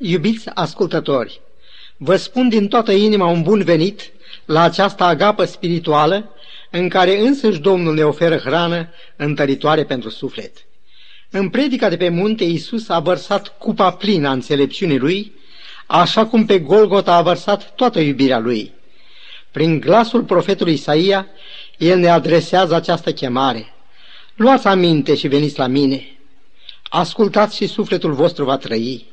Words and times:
Iubiți 0.00 0.48
ascultători, 0.54 1.40
vă 1.96 2.16
spun 2.16 2.48
din 2.48 2.68
toată 2.68 2.92
inima 2.92 3.26
un 3.26 3.42
bun 3.42 3.62
venit 3.62 4.12
la 4.44 4.62
această 4.62 5.04
agapă 5.04 5.44
spirituală 5.44 6.34
în 6.70 6.88
care 6.88 7.18
însăși 7.18 7.60
Domnul 7.60 7.94
ne 7.94 8.02
oferă 8.02 8.36
hrană 8.36 8.88
întăritoare 9.16 9.84
pentru 9.84 10.10
suflet. 10.10 10.52
În 11.30 11.48
predica 11.48 11.88
de 11.88 11.96
pe 11.96 12.08
munte, 12.08 12.44
Iisus 12.44 12.88
a 12.88 12.98
vărsat 12.98 13.58
cupa 13.58 13.92
plină 13.92 14.28
a 14.28 14.32
înțelepciunii 14.32 14.98
Lui, 14.98 15.32
așa 15.86 16.26
cum 16.26 16.46
pe 16.46 16.58
Golgota 16.58 17.14
a 17.14 17.22
vărsat 17.22 17.74
toată 17.74 18.00
iubirea 18.00 18.38
Lui. 18.38 18.72
Prin 19.50 19.80
glasul 19.80 20.22
profetului 20.22 20.72
Isaia, 20.72 21.26
El 21.78 21.98
ne 21.98 22.08
adresează 22.08 22.74
această 22.74 23.12
chemare. 23.12 23.72
Luați 24.34 24.66
aminte 24.66 25.14
și 25.14 25.28
veniți 25.28 25.58
la 25.58 25.66
mine. 25.66 26.18
Ascultați 26.82 27.56
și 27.56 27.66
sufletul 27.66 28.12
vostru 28.12 28.44
va 28.44 28.56
trăi. 28.56 29.07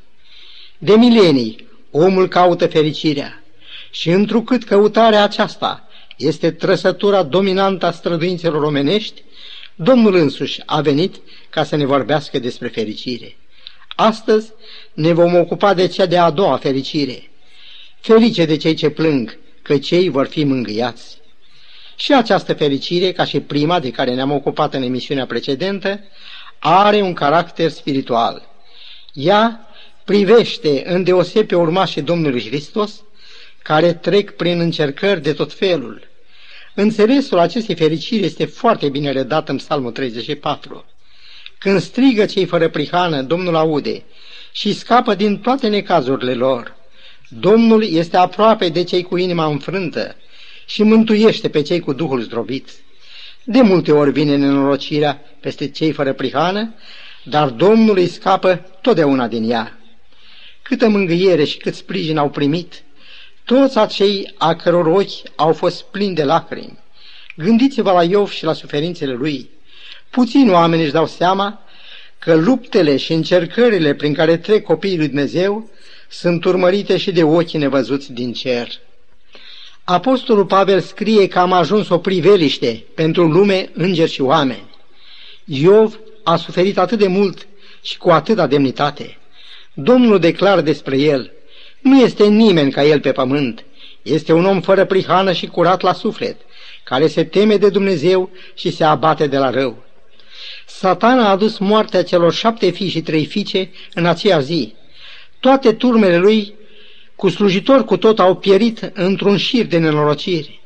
De 0.85 0.93
milenii, 0.95 1.67
omul 1.91 2.27
caută 2.27 2.67
fericirea 2.67 3.43
și 3.91 4.09
întrucât 4.09 4.63
căutarea 4.63 5.23
aceasta 5.23 5.87
este 6.17 6.51
trăsătura 6.51 7.23
dominantă 7.23 7.85
a 7.85 7.91
străduințelor 7.91 8.63
omenești, 8.63 9.23
Domnul 9.75 10.15
însuși 10.15 10.61
a 10.65 10.81
venit 10.81 11.15
ca 11.49 11.63
să 11.63 11.75
ne 11.75 11.85
vorbească 11.85 12.39
despre 12.39 12.67
fericire. 12.67 13.37
Astăzi 13.95 14.51
ne 14.93 15.13
vom 15.13 15.35
ocupa 15.35 15.73
de 15.73 15.87
cea 15.87 16.05
de-a 16.05 16.29
doua 16.29 16.57
fericire. 16.57 17.29
Ferice 17.99 18.45
de 18.45 18.57
cei 18.57 18.73
ce 18.73 18.89
plâng, 18.89 19.37
că 19.61 19.77
cei 19.77 20.09
vor 20.09 20.27
fi 20.27 20.43
mângâiați. 20.43 21.17
Și 21.95 22.13
această 22.13 22.53
fericire, 22.53 23.11
ca 23.11 23.25
și 23.25 23.39
prima 23.39 23.79
de 23.79 23.91
care 23.91 24.13
ne-am 24.13 24.31
ocupat 24.31 24.73
în 24.73 24.81
emisiunea 24.81 25.25
precedentă, 25.25 25.99
are 26.59 27.01
un 27.01 27.13
caracter 27.13 27.69
spiritual. 27.69 28.49
Ea 29.13 29.64
privește 30.05 30.83
îndeoseb 30.85 31.47
pe 31.47 31.55
urmașii 31.55 32.01
Domnului 32.01 32.45
Hristos, 32.47 33.03
care 33.63 33.93
trec 33.93 34.31
prin 34.31 34.59
încercări 34.59 35.21
de 35.21 35.33
tot 35.33 35.53
felul. 35.53 36.07
Înțelesul 36.73 37.39
acestei 37.39 37.75
fericiri 37.75 38.23
este 38.23 38.45
foarte 38.45 38.89
bine 38.89 39.11
redat 39.11 39.49
în 39.49 39.57
Psalmul 39.57 39.91
34. 39.91 40.85
Când 41.57 41.81
strigă 41.81 42.25
cei 42.25 42.45
fără 42.45 42.69
prihană, 42.69 43.21
Domnul 43.21 43.55
aude 43.55 44.03
și 44.51 44.73
scapă 44.73 45.15
din 45.15 45.37
toate 45.37 45.67
necazurile 45.67 46.33
lor. 46.33 46.75
Domnul 47.29 47.83
este 47.83 48.17
aproape 48.17 48.69
de 48.69 48.83
cei 48.83 49.03
cu 49.03 49.17
inima 49.17 49.45
înfrântă 49.45 50.15
și 50.65 50.83
mântuiește 50.83 51.49
pe 51.49 51.61
cei 51.61 51.79
cu 51.79 51.93
Duhul 51.93 52.21
zdrobit. 52.21 52.69
De 53.43 53.61
multe 53.61 53.91
ori 53.91 54.11
vine 54.11 54.35
nenorocirea 54.35 55.21
peste 55.39 55.69
cei 55.69 55.91
fără 55.91 56.13
prihană, 56.13 56.73
dar 57.23 57.49
Domnul 57.49 57.97
îi 57.97 58.07
scapă 58.07 58.55
totdeauna 58.81 59.27
din 59.27 59.49
ea. 59.49 59.79
Câtă 60.67 60.87
mângâiere 60.87 61.43
și 61.43 61.57
cât 61.57 61.75
sprijin 61.75 62.17
au 62.17 62.29
primit, 62.29 62.83
toți 63.43 63.77
acei 63.77 64.33
a 64.37 64.55
căror 64.55 64.85
ochi 64.85 65.35
au 65.35 65.53
fost 65.53 65.83
plini 65.83 66.15
de 66.15 66.23
lacrimi. 66.23 66.79
Gândiți-vă 67.35 67.91
la 67.91 68.03
Iov 68.03 68.29
și 68.29 68.43
la 68.43 68.53
suferințele 68.53 69.13
lui. 69.13 69.49
Puțini 70.09 70.51
oameni 70.51 70.83
își 70.83 70.91
dau 70.91 71.07
seama 71.07 71.61
că 72.19 72.35
luptele 72.35 72.97
și 72.97 73.13
încercările 73.13 73.93
prin 73.93 74.13
care 74.13 74.37
trec 74.37 74.63
copiii 74.63 74.97
lui 74.97 75.07
Dumnezeu 75.07 75.69
sunt 76.09 76.45
urmărite 76.45 76.97
și 76.97 77.11
de 77.11 77.23
ochii 77.23 77.59
nevăzuți 77.59 78.13
din 78.13 78.33
cer. 78.33 78.69
Apostolul 79.83 80.45
Pavel 80.45 80.81
scrie 80.81 81.27
că 81.27 81.39
am 81.39 81.51
ajuns 81.51 81.89
o 81.89 81.97
priveliște 81.97 82.83
pentru 82.95 83.27
lume, 83.27 83.69
îngeri 83.73 84.11
și 84.11 84.21
oameni. 84.21 84.69
Iov 85.43 85.99
a 86.23 86.35
suferit 86.35 86.77
atât 86.77 86.99
de 86.99 87.07
mult 87.07 87.47
și 87.81 87.97
cu 87.97 88.09
atâta 88.09 88.47
demnitate. 88.47 89.17
Domnul 89.77 90.19
declară 90.19 90.61
despre 90.61 90.97
el, 90.97 91.31
nu 91.81 91.99
este 91.99 92.27
nimeni 92.27 92.71
ca 92.71 92.83
el 92.83 92.99
pe 92.99 93.11
pământ, 93.11 93.65
este 94.01 94.33
un 94.33 94.45
om 94.45 94.61
fără 94.61 94.85
prihană 94.85 95.31
și 95.31 95.47
curat 95.47 95.81
la 95.81 95.93
suflet, 95.93 96.37
care 96.83 97.07
se 97.07 97.23
teme 97.23 97.57
de 97.57 97.69
Dumnezeu 97.69 98.29
și 98.53 98.71
se 98.71 98.83
abate 98.83 99.27
de 99.27 99.37
la 99.37 99.49
rău. 99.49 99.83
Satana 100.65 101.25
a 101.25 101.29
adus 101.29 101.57
moartea 101.57 102.03
celor 102.03 102.33
șapte 102.33 102.69
fii 102.69 102.89
și 102.89 103.01
trei 103.01 103.25
fiice 103.25 103.71
în 103.93 104.05
aceea 104.05 104.39
zi. 104.39 104.73
Toate 105.39 105.73
turmele 105.73 106.17
lui, 106.17 106.53
cu 107.15 107.29
slujitori 107.29 107.85
cu 107.85 107.97
tot, 107.97 108.19
au 108.19 108.35
pierit 108.35 108.91
într-un 108.93 109.37
șir 109.37 109.65
de 109.65 109.77
nenorociri. 109.77 110.61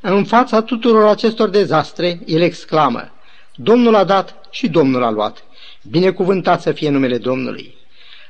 În 0.00 0.24
fața 0.24 0.62
tuturor 0.62 1.06
acestor 1.06 1.48
dezastre, 1.48 2.20
el 2.26 2.40
exclamă, 2.40 3.12
Domnul 3.54 3.94
a 3.94 4.04
dat 4.04 4.40
și 4.50 4.68
Domnul 4.68 5.02
a 5.02 5.10
luat. 5.10 5.44
Binecuvântat 5.90 6.60
să 6.60 6.72
fie 6.72 6.90
numele 6.90 7.18
Domnului. 7.18 7.79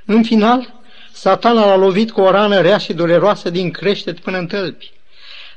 În 0.05 0.23
final, 0.23 0.81
satana 1.13 1.67
l-a 1.67 1.77
lovit 1.77 2.11
cu 2.11 2.21
o 2.21 2.31
rană 2.31 2.61
rea 2.61 2.79
și 2.79 2.93
dureroasă 2.93 3.51
din 3.51 3.71
creștet 3.71 4.19
până 4.19 4.39
în 4.39 4.47
tălpi. 4.47 4.93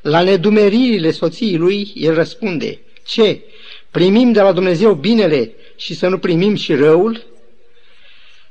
La 0.01 0.21
nedumeririle 0.21 1.11
soției 1.11 1.57
lui, 1.57 1.91
el 1.95 2.13
răspunde, 2.13 2.79
ce, 3.05 3.41
primim 3.91 4.31
de 4.31 4.41
la 4.41 4.51
Dumnezeu 4.51 4.93
binele 4.93 5.51
și 5.75 5.93
să 5.93 6.07
nu 6.07 6.17
primim 6.17 6.55
și 6.55 6.75
răul? 6.75 7.23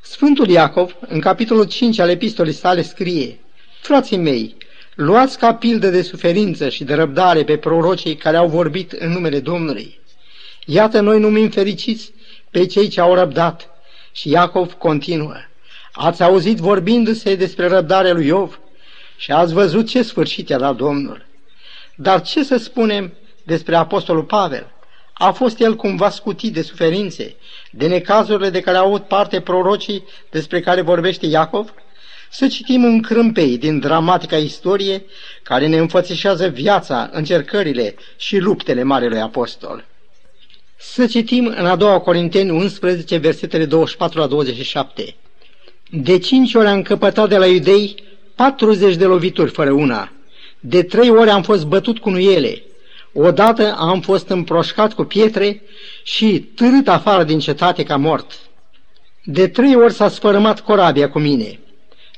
Sfântul 0.01 0.49
Iacov, 0.49 0.97
în 1.01 1.21
capitolul 1.21 1.65
5 1.65 1.99
al 1.99 2.09
epistolii 2.09 2.53
sale, 2.53 2.83
scrie, 2.83 3.41
Frații 3.81 4.17
mei, 4.17 4.57
luați 4.95 5.39
ca 5.39 5.55
pildă 5.55 5.89
de 5.89 6.03
suferință 6.03 6.69
și 6.69 6.85
de 6.85 6.95
răbdare 6.95 7.45
pe 7.45 7.57
prorocii 7.57 8.17
care 8.17 8.37
au 8.37 8.49
vorbit 8.49 8.93
în 8.93 9.11
numele 9.11 9.41
Domnului. 9.41 10.01
Iată, 10.65 11.01
noi 11.01 11.21
numim 11.21 11.51
fericiți 11.51 12.13
pe 12.51 12.67
cei 12.67 12.89
ce 12.89 13.01
au 13.01 13.15
răbdat. 13.15 13.71
Și 14.13 14.31
Iacov 14.31 14.73
continuă. 14.73 15.35
Ați 15.93 16.23
auzit 16.23 16.59
vorbindu-se 16.59 17.35
despre 17.35 17.67
răbdarea 17.67 18.13
lui 18.13 18.27
Iov 18.27 18.61
și 19.17 19.33
ați 19.33 19.53
văzut 19.53 19.89
ce 19.89 20.03
sfârșit 20.03 20.49
i-a 20.49 20.59
dat 20.59 20.77
Domnul. 20.77 21.27
Dar 21.95 22.23
ce 22.23 22.45
să 22.45 22.57
spunem 22.57 23.13
despre 23.43 23.77
Apostolul 23.77 24.25
Pavel? 24.25 24.67
A 25.13 25.31
fost 25.31 25.61
el 25.61 25.77
cumva 25.77 26.11
scutit 26.11 26.53
de 26.53 26.63
suferințe, 26.63 27.35
de 27.71 27.87
necazurile 27.87 28.51
de 28.51 28.61
care 28.61 28.77
au 28.77 28.87
avut 28.87 29.07
parte 29.07 29.41
prorocii 29.41 30.05
despre 30.31 30.61
care 30.61 30.81
vorbește 30.81 31.27
Iacov? 31.27 31.75
Să 32.31 32.47
citim 32.47 32.85
un 32.85 33.03
crâmpei 33.03 33.59
din 33.59 33.79
dramatica 33.79 34.37
istorie 34.37 35.05
care 35.43 35.67
ne 35.67 35.77
înfățișează 35.79 36.49
viața, 36.49 37.09
încercările 37.13 37.95
și 38.17 38.39
luptele 38.39 38.83
Marelui 38.83 39.21
Apostol. 39.21 39.85
Să 40.79 41.07
citim 41.07 41.47
în 41.47 41.67
a 41.67 41.77
doua 41.77 42.01
Corinteni 42.01 42.51
11, 42.51 43.17
versetele 43.17 43.65
24 43.65 44.19
la 44.19 44.27
27. 44.27 45.15
De 45.95 46.19
cinci 46.19 46.55
ori 46.55 46.67
am 46.67 46.83
căpătat 46.83 47.29
de 47.29 47.37
la 47.37 47.47
iudei 47.47 47.95
40 48.35 48.97
de 48.97 49.05
lovituri 49.05 49.51
fără 49.51 49.71
una. 49.71 50.13
De 50.61 50.83
trei 50.83 51.11
ori 51.11 51.31
am 51.31 51.43
fost 51.43 51.67
bătut 51.67 51.99
cu 51.99 52.11
nuiele. 52.11 52.63
Odată 53.13 53.75
am 53.79 54.01
fost 54.01 54.29
împroșcat 54.29 54.93
cu 54.93 55.05
pietre 55.05 55.63
și 56.03 56.39
târât 56.55 56.89
afară 56.89 57.25
din 57.25 57.39
cetate 57.39 57.83
ca 57.83 57.97
mort. 57.97 58.33
De 59.25 59.49
trei 59.49 59.75
ori 59.75 59.93
s-a 59.93 60.09
sfărâmat 60.09 60.61
corabia 60.61 61.11
cu 61.11 61.19
mine. 61.19 61.59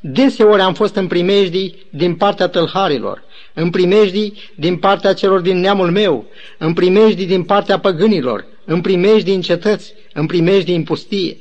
Deseori 0.00 0.62
am 0.62 0.74
fost 0.74 0.94
în 0.94 1.06
primejdii 1.06 1.86
din 1.90 2.14
partea 2.14 2.48
tâlharilor, 2.48 3.22
în 3.54 3.70
primejdii 3.70 4.34
din 4.54 4.76
partea 4.76 5.12
celor 5.12 5.40
din 5.40 5.58
neamul 5.58 5.90
meu, 5.90 6.24
în 6.58 6.72
primejdii 6.72 7.26
din 7.26 7.42
partea 7.42 7.78
păgânilor, 7.78 8.46
în 8.64 8.80
primejdii 8.80 9.34
în 9.34 9.40
cetăți, 9.40 9.92
în 10.12 10.26
primejdii 10.26 10.76
în 10.76 10.82
pustie, 10.82 11.36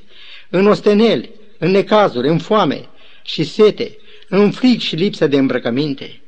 în 0.49 0.67
osteneli, 0.67 1.29
în 1.63 1.71
necazuri, 1.71 2.27
în 2.27 2.37
foame 2.37 2.89
și 3.21 3.43
sete, 3.43 3.97
în 4.29 4.51
frig 4.51 4.79
și 4.79 4.95
lipsă 4.95 5.27
de 5.27 5.37
îmbrăcăminte. 5.37 6.21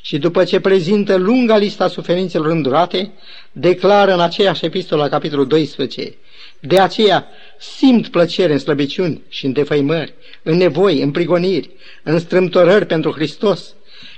Și 0.00 0.18
după 0.18 0.44
ce 0.44 0.60
prezintă 0.60 1.16
lunga 1.16 1.56
lista 1.56 1.88
suferințelor 1.88 2.46
îndurate, 2.46 3.12
declară 3.52 4.12
în 4.12 4.20
aceeași 4.20 4.64
epistolă, 4.64 5.08
capitolul 5.08 5.46
12, 5.46 6.14
de 6.60 6.80
aceea 6.80 7.26
simt 7.58 8.08
plăcere 8.08 8.52
în 8.52 8.58
slăbiciuni 8.58 9.22
și 9.28 9.46
în 9.46 9.52
defăimări, 9.52 10.14
în 10.42 10.56
nevoi, 10.56 11.02
în 11.02 11.10
prigoniri, 11.10 11.70
în 12.02 12.18
strâmtorări 12.18 12.86
pentru 12.86 13.12
Hristos, 13.12 13.74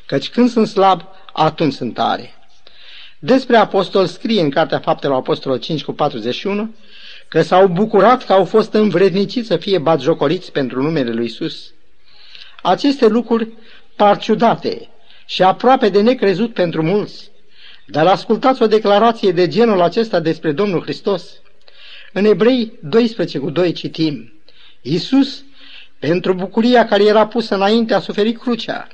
căci 0.06 0.28
când 0.28 0.50
sunt 0.50 0.66
slab, 0.66 1.02
atunci 1.32 1.72
sunt 1.72 1.94
tare. 1.94 2.34
Despre 3.18 3.56
apostol 3.56 4.06
scrie 4.06 4.40
în 4.40 4.50
Cartea 4.50 4.78
Faptelor 4.78 5.16
Apostolului 5.16 5.62
5 5.62 5.84
cu 5.84 5.92
41 5.92 6.74
că 7.34 7.42
s-au 7.42 7.66
bucurat 7.68 8.24
că 8.24 8.32
au 8.32 8.44
fost 8.44 8.72
învredniciți 8.72 9.46
să 9.46 9.56
fie 9.56 9.78
batjocoriți 9.78 10.52
pentru 10.52 10.82
numele 10.82 11.12
lui 11.12 11.24
Isus. 11.24 11.72
Aceste 12.62 13.06
lucruri 13.06 13.52
par 13.96 14.18
ciudate 14.18 14.88
și 15.26 15.42
aproape 15.42 15.88
de 15.88 16.00
necrezut 16.00 16.52
pentru 16.52 16.82
mulți, 16.82 17.30
dar 17.86 18.06
ascultați 18.06 18.62
o 18.62 18.66
declarație 18.66 19.32
de 19.32 19.48
genul 19.48 19.80
acesta 19.80 20.20
despre 20.20 20.52
Domnul 20.52 20.82
Hristos. 20.82 21.40
În 22.12 22.24
Ebrei 22.24 22.78
12 22.82 23.38
cu 23.38 23.50
2 23.50 23.72
citim, 23.72 24.32
Iisus, 24.82 25.44
pentru 25.98 26.34
bucuria 26.34 26.86
care 26.86 27.04
era 27.04 27.26
pusă 27.26 27.54
înainte, 27.54 27.94
a 27.94 28.00
suferit 28.00 28.38
crucea. 28.38 28.88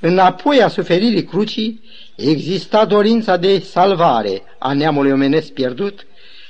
Înapoi 0.00 0.62
a 0.62 0.68
suferirii 0.68 1.24
crucii 1.24 1.82
exista 2.16 2.84
dorința 2.84 3.36
de 3.36 3.58
salvare 3.58 4.42
a 4.58 4.72
neamului 4.72 5.12
omenesc 5.12 5.52
pierdut 5.52 6.06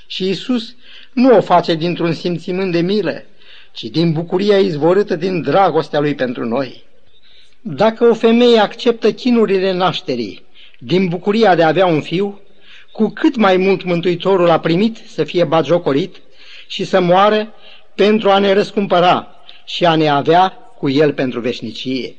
și 0.06 0.26
Iisus 0.26 0.74
nu 1.14 1.36
o 1.36 1.40
face 1.40 1.74
dintr-un 1.74 2.12
simțimânt 2.12 2.72
de 2.72 2.80
milă, 2.80 3.24
ci 3.72 3.84
din 3.84 4.12
bucuria 4.12 4.58
izvorâtă 4.58 5.16
din 5.16 5.40
dragostea 5.40 6.00
lui 6.00 6.14
pentru 6.14 6.44
noi. 6.44 6.84
Dacă 7.60 8.04
o 8.04 8.14
femeie 8.14 8.58
acceptă 8.58 9.12
chinurile 9.12 9.72
nașterii 9.72 10.44
din 10.78 11.08
bucuria 11.08 11.54
de 11.54 11.62
a 11.62 11.68
avea 11.68 11.86
un 11.86 12.00
fiu, 12.00 12.40
cu 12.92 13.08
cât 13.08 13.36
mai 13.36 13.56
mult 13.56 13.84
Mântuitorul 13.84 14.50
a 14.50 14.60
primit 14.60 14.96
să 15.06 15.24
fie 15.24 15.44
bagiocorit 15.44 16.16
și 16.66 16.84
să 16.84 17.00
moară 17.00 17.54
pentru 17.94 18.30
a 18.30 18.38
ne 18.38 18.52
răscumpăra 18.52 19.28
și 19.64 19.84
a 19.84 19.94
ne 19.94 20.08
avea 20.08 20.48
cu 20.78 20.88
el 20.90 21.12
pentru 21.12 21.40
veșnicie. 21.40 22.16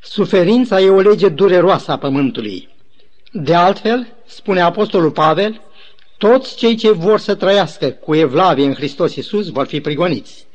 Suferința 0.00 0.80
e 0.80 0.88
o 0.88 1.00
lege 1.00 1.28
dureroasă 1.28 1.90
a 1.90 1.98
pământului. 1.98 2.68
De 3.32 3.54
altfel, 3.54 4.08
spune 4.26 4.60
Apostolul 4.60 5.10
Pavel, 5.10 5.60
toți 6.28 6.56
cei 6.56 6.74
ce 6.74 6.90
vor 6.90 7.18
să 7.18 7.34
trăiască 7.34 7.90
cu 7.90 8.14
evlavie 8.14 8.64
în 8.64 8.74
Hristos 8.74 9.14
Iisus 9.14 9.48
vor 9.48 9.66
fi 9.66 9.80
prigoniți. 9.80 10.46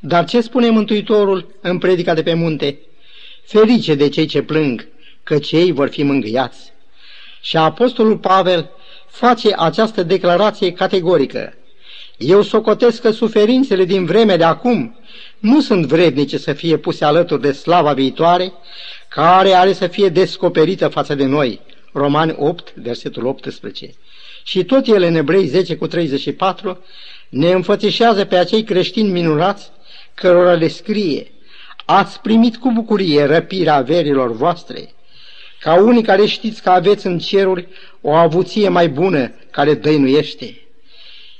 Dar 0.00 0.24
ce 0.24 0.40
spune 0.40 0.70
Mântuitorul 0.70 1.54
în 1.60 1.78
predica 1.78 2.14
de 2.14 2.22
pe 2.22 2.34
munte? 2.34 2.78
Ferice 3.44 3.94
de 3.94 4.08
cei 4.08 4.26
ce 4.26 4.42
plâng, 4.42 4.88
că 5.22 5.38
cei 5.38 5.72
vor 5.72 5.88
fi 5.88 6.02
mângâiați. 6.02 6.72
Și 7.40 7.56
Apostolul 7.56 8.18
Pavel 8.18 8.70
face 9.06 9.54
această 9.56 10.02
declarație 10.02 10.72
categorică. 10.72 11.54
Eu 12.16 12.42
socotesc 12.42 13.00
că 13.00 13.10
suferințele 13.10 13.84
din 13.84 14.04
vremea 14.04 14.36
de 14.36 14.44
acum 14.44 14.98
nu 15.38 15.60
sunt 15.60 15.86
vrednice 15.86 16.38
să 16.38 16.52
fie 16.52 16.76
puse 16.76 17.04
alături 17.04 17.40
de 17.40 17.52
slava 17.52 17.92
viitoare, 17.92 18.52
care 19.08 19.52
are 19.52 19.72
să 19.72 19.86
fie 19.86 20.08
descoperită 20.08 20.88
față 20.88 21.14
de 21.14 21.24
noi. 21.24 21.60
Romani 21.92 22.34
8, 22.38 22.74
versetul 22.74 23.26
18. 23.26 23.94
Și 24.48 24.64
tot 24.64 24.86
el 24.86 25.02
în 25.02 25.14
Ebrei 25.14 25.46
10 25.46 25.76
cu 25.76 25.86
34 25.86 26.84
ne 27.28 27.50
înfățișează 27.50 28.24
pe 28.24 28.36
acei 28.36 28.62
creștini 28.62 29.10
minunați 29.10 29.70
cărora 30.14 30.52
le 30.52 30.68
scrie 30.68 31.26
Ați 31.84 32.20
primit 32.20 32.56
cu 32.56 32.72
bucurie 32.72 33.24
răpirea 33.24 33.74
averilor 33.74 34.32
voastre, 34.32 34.92
ca 35.60 35.74
unii 35.74 36.02
care 36.02 36.26
știți 36.26 36.62
că 36.62 36.70
aveți 36.70 37.06
în 37.06 37.18
ceruri 37.18 37.68
o 38.00 38.14
avuție 38.14 38.68
mai 38.68 38.88
bună 38.88 39.32
care 39.50 39.74
dăinuiește. 39.74 40.60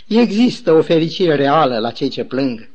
Există 0.08 0.72
o 0.72 0.82
fericire 0.82 1.34
reală 1.34 1.78
la 1.78 1.90
cei 1.90 2.08
ce 2.08 2.24
plâng, 2.24 2.68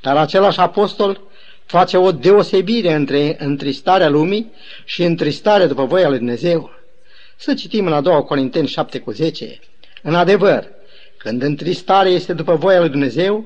dar 0.00 0.16
același 0.16 0.58
apostol 0.58 1.20
face 1.66 1.96
o 1.96 2.12
deosebire 2.12 2.92
între 2.92 3.36
întristarea 3.38 4.08
lumii 4.08 4.52
și 4.84 5.02
întristarea 5.02 5.66
după 5.66 5.84
voia 5.84 6.08
lui 6.08 6.18
Dumnezeu. 6.18 6.83
Să 7.36 7.54
citim 7.54 7.86
în 7.86 7.92
a 7.92 8.00
doua 8.00 8.22
Corinteni 8.22 8.68
7 8.68 8.98
cu 8.98 9.10
10. 9.10 9.58
În 10.02 10.14
adevăr, 10.14 10.68
când 11.16 11.42
întristarea 11.42 12.12
este 12.12 12.32
după 12.32 12.54
voia 12.54 12.80
lui 12.80 12.88
Dumnezeu, 12.88 13.44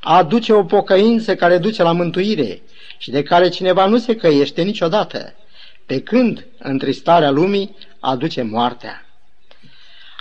aduce 0.00 0.52
o 0.52 0.64
pocăință 0.64 1.34
care 1.34 1.58
duce 1.58 1.82
la 1.82 1.92
mântuire 1.92 2.62
și 2.98 3.10
de 3.10 3.22
care 3.22 3.48
cineva 3.48 3.86
nu 3.86 3.98
se 3.98 4.16
căiește 4.16 4.62
niciodată, 4.62 5.34
pe 5.86 6.00
când 6.00 6.46
întristarea 6.58 7.30
lumii 7.30 7.76
aduce 8.00 8.42
moartea. 8.42 9.06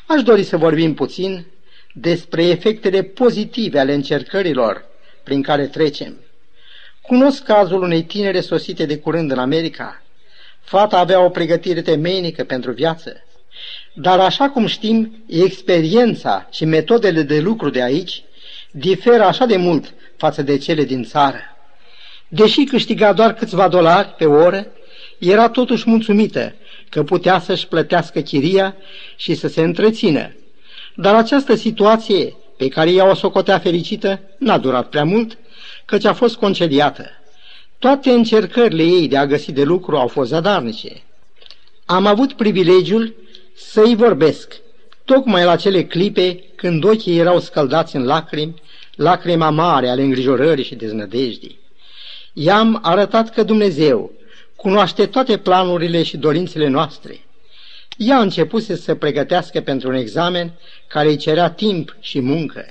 Aș 0.08 0.24
dori 0.24 0.44
să 0.44 0.58
vorbim 0.58 0.94
puțin 0.94 1.46
despre 1.94 2.44
efectele 2.44 3.02
pozitive 3.02 3.80
ale 3.80 3.94
încercărilor 3.94 4.86
prin 5.24 5.42
care 5.42 5.68
trecem. 5.68 6.18
Cunosc 7.02 7.44
cazul 7.44 7.82
unei 7.82 8.04
tinere 8.04 8.42
sosite 8.42 8.86
de 8.86 8.98
curând 8.98 9.32
în 9.32 9.38
America. 9.38 10.04
Fata 10.69 10.98
avea 10.98 11.24
o 11.24 11.30
pregătire 11.30 11.81
temeinică 11.81 12.44
pentru 12.44 12.71
viață. 12.71 13.24
Dar 13.94 14.19
așa 14.19 14.50
cum 14.50 14.66
știm, 14.66 15.24
experiența 15.27 16.48
și 16.51 16.66
metodele 16.66 17.21
de 17.21 17.39
lucru 17.39 17.69
de 17.69 17.83
aici 17.83 18.24
diferă 18.71 19.24
așa 19.24 19.45
de 19.45 19.57
mult 19.57 19.94
față 20.18 20.42
de 20.42 20.57
cele 20.57 20.83
din 20.83 21.04
țară. 21.04 21.39
Deși 22.27 22.63
câștiga 22.63 23.13
doar 23.13 23.33
câțiva 23.33 23.68
dolari 23.68 24.07
pe 24.07 24.25
oră, 24.25 24.68
era 25.19 25.50
totuși 25.50 25.89
mulțumită 25.89 26.54
că 26.89 27.04
putea 27.04 27.39
să-și 27.39 27.68
plătească 27.68 28.19
chiria 28.19 28.75
și 29.15 29.33
să 29.36 29.48
se 29.48 29.62
întrețină. 29.62 30.31
Dar 30.95 31.15
această 31.15 31.56
situație, 31.56 32.36
pe 32.57 32.68
care 32.68 32.92
ea 32.92 33.10
o 33.10 33.13
socotea 33.13 33.60
fericită, 33.60 34.19
n-a 34.38 34.57
durat 34.57 34.89
prea 34.89 35.04
mult, 35.04 35.38
căci 35.86 36.06
a 36.06 36.13
fost 36.13 36.36
concediată. 36.36 37.10
Toate 37.80 38.12
încercările 38.12 38.84
ei 38.84 39.08
de 39.08 39.18
a 39.18 39.26
găsi 39.26 39.52
de 39.52 39.64
lucru 39.64 39.98
au 39.98 40.08
fost 40.08 40.30
zadarnice. 40.30 41.02
Am 41.86 42.06
avut 42.06 42.34
privilegiul 42.34 43.16
să-i 43.56 43.96
vorbesc, 43.96 44.54
tocmai 45.06 45.44
la 45.44 45.56
cele 45.56 45.84
clipe 45.84 46.44
când 46.56 46.84
ochii 46.84 47.18
erau 47.18 47.40
scăldați 47.40 47.96
în 47.96 48.06
lacrimi, 48.06 48.62
lacrima 48.96 49.50
mare 49.50 49.90
ale 49.90 50.02
îngrijorării 50.02 50.64
și 50.64 50.76
deznădejdii. 50.76 51.60
I-am 52.34 52.80
arătat 52.81 53.34
că 53.34 53.44
Dumnezeu 53.44 54.12
cunoaște 54.56 55.06
toate 55.06 55.38
planurile 55.38 56.04
și 56.04 56.18
dorințele 56.18 56.68
noastre. 56.68 57.20
Ea 57.98 58.18
a 58.18 58.22
început 58.22 58.64
să 58.64 58.75
se 58.75 58.96
pregătească 58.96 59.62
pentru 59.62 59.90
un 59.90 59.96
examen 59.96 60.54
care 60.88 61.08
îi 61.08 61.18
cerea 61.18 61.50
timp 61.50 61.96
și 62.00 62.20
muncă. 62.20 62.66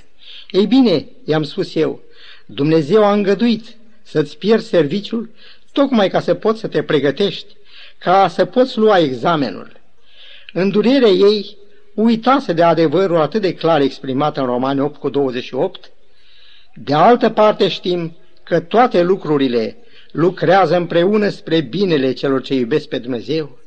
Ei 0.51 0.65
bine, 0.65 1.05
i-am 1.25 1.43
spus 1.43 1.75
eu, 1.75 2.01
Dumnezeu 2.45 3.03
a 3.03 3.13
îngăduit 3.13 3.77
să-ți 4.09 4.37
pierzi 4.37 4.67
serviciul 4.67 5.29
tocmai 5.71 6.09
ca 6.09 6.19
să 6.19 6.33
poți 6.33 6.59
să 6.59 6.67
te 6.67 6.83
pregătești, 6.83 7.55
ca 7.97 8.27
să 8.27 8.45
poți 8.45 8.77
lua 8.77 8.97
examenul. 8.97 9.71
În 10.53 10.69
durerea 10.69 11.09
ei, 11.09 11.57
uitase 11.93 12.53
de 12.53 12.63
adevărul 12.63 13.21
atât 13.21 13.41
de 13.41 13.53
clar 13.53 13.81
exprimat 13.81 14.37
în 14.37 14.45
Romani 14.45 14.79
8 14.79 14.99
cu 14.99 15.09
28. 15.09 15.91
De 16.73 16.93
altă 16.93 17.29
parte 17.29 17.67
știm 17.67 18.17
că 18.43 18.59
toate 18.59 19.01
lucrurile 19.01 19.77
lucrează 20.11 20.75
împreună 20.75 21.29
spre 21.29 21.61
binele 21.61 22.13
celor 22.13 22.41
ce 22.41 22.53
iubesc 22.53 22.87
pe 22.87 22.97
Dumnezeu. 22.97 23.57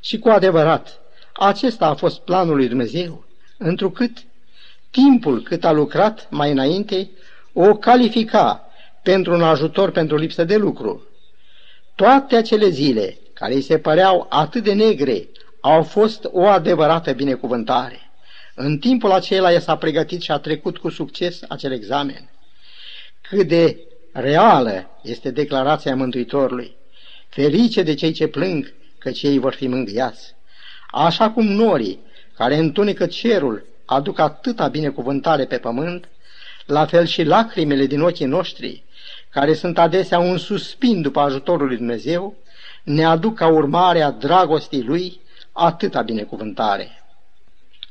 Și 0.00 0.18
cu 0.18 0.28
adevărat, 0.28 1.00
acesta 1.32 1.86
a 1.86 1.94
fost 1.94 2.20
planul 2.20 2.56
lui 2.56 2.68
Dumnezeu, 2.68 3.24
întrucât 3.58 4.12
timpul 4.90 5.42
cât 5.42 5.64
a 5.64 5.72
lucrat 5.72 6.26
mai 6.30 6.50
înainte 6.50 7.10
o 7.52 7.74
califica 7.74 8.71
pentru 9.02 9.32
un 9.32 9.42
ajutor 9.42 9.90
pentru 9.90 10.16
lipsă 10.16 10.44
de 10.44 10.56
lucru. 10.56 11.06
Toate 11.94 12.36
acele 12.36 12.68
zile 12.68 13.18
care 13.32 13.54
îi 13.54 13.62
se 13.62 13.78
păreau 13.78 14.26
atât 14.28 14.62
de 14.62 14.72
negre 14.72 15.28
au 15.60 15.82
fost 15.82 16.28
o 16.30 16.46
adevărată 16.46 17.12
binecuvântare. 17.12 18.10
În 18.54 18.78
timpul 18.78 19.10
acela 19.10 19.58
s-a 19.58 19.76
pregătit 19.76 20.20
și 20.20 20.30
a 20.30 20.38
trecut 20.38 20.78
cu 20.78 20.88
succes 20.88 21.40
acel 21.48 21.72
examen. 21.72 22.30
Cât 23.20 23.48
de 23.48 23.78
reală 24.12 24.90
este 25.02 25.30
declarația 25.30 25.96
Mântuitorului. 25.96 26.76
Ferice 27.28 27.82
de 27.82 27.94
cei 27.94 28.12
ce 28.12 28.26
plâng, 28.26 28.74
că 28.98 29.10
cei 29.10 29.38
vor 29.38 29.54
fi 29.54 29.66
mângâiați. 29.66 30.34
Așa 30.90 31.30
cum 31.30 31.46
norii 31.46 32.00
care 32.36 32.56
întunecă 32.56 33.06
cerul 33.06 33.66
aduc 33.84 34.18
atâta 34.18 34.68
binecuvântare 34.68 35.44
pe 35.44 35.58
pământ, 35.58 36.08
la 36.66 36.86
fel 36.86 37.06
și 37.06 37.22
lacrimele 37.22 37.86
din 37.86 38.00
ochii 38.00 38.26
noștri, 38.26 38.84
care 39.32 39.54
sunt 39.54 39.78
adesea 39.78 40.18
un 40.18 40.38
suspin 40.38 41.02
după 41.02 41.20
ajutorul 41.20 41.66
lui 41.66 41.76
Dumnezeu, 41.76 42.36
ne 42.82 43.04
aduc 43.04 43.34
ca 43.34 43.46
urmare 43.46 44.02
a 44.02 44.10
dragostii 44.10 44.82
Lui 44.82 45.20
atâta 45.52 46.02
binecuvântare. 46.02 47.04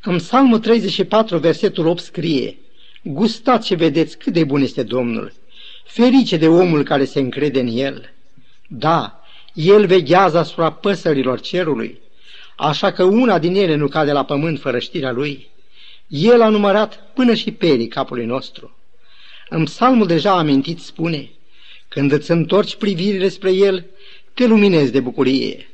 În 0.04 0.18
Psalmul 0.18 0.60
34, 0.60 1.38
versetul 1.38 1.88
8 1.88 2.02
scrie, 2.02 2.58
Gustați 3.04 3.68
și 3.68 3.76
vedeți 3.76 4.18
cât 4.18 4.34
de 4.34 4.44
bun 4.44 4.62
este 4.62 4.84
Domnul, 4.84 5.34
ferice 5.84 6.38
de 6.38 6.48
omul 6.48 6.84
care 6.84 7.06
se 7.06 7.20
încrede 7.20 7.60
în 7.60 7.68
El. 7.68 8.14
Da, 8.68 9.24
El 9.54 9.86
veghează 9.86 10.38
asupra 10.38 10.72
păsărilor 10.72 11.40
cerului, 11.40 12.00
așa 12.58 12.92
că 12.92 13.04
una 13.04 13.40
din 13.40 13.56
ele 13.56 13.76
nu 13.76 13.88
cade 13.88 14.12
la 14.12 14.26
pământ 14.26 14.60
fără 14.60 14.80
știrea 14.80 15.12
Lui. 15.12 15.50
El 16.08 16.42
a 16.42 16.50
numărat 16.50 17.12
până 17.14 17.34
și 17.34 17.52
perii 17.52 17.88
capului 17.88 18.26
nostru. 18.26 18.76
În 19.54 19.64
psalmul 19.64 20.08
deja 20.08 20.38
amintit 20.38 20.80
spune, 20.80 21.30
când 21.88 22.12
îți 22.12 22.32
întorci 22.32 22.76
privirile 22.76 23.30
spre 23.30 23.52
El, 23.52 23.86
te 24.34 24.46
luminezi 24.46 24.92
de 24.92 25.00
bucurie. 25.00 25.70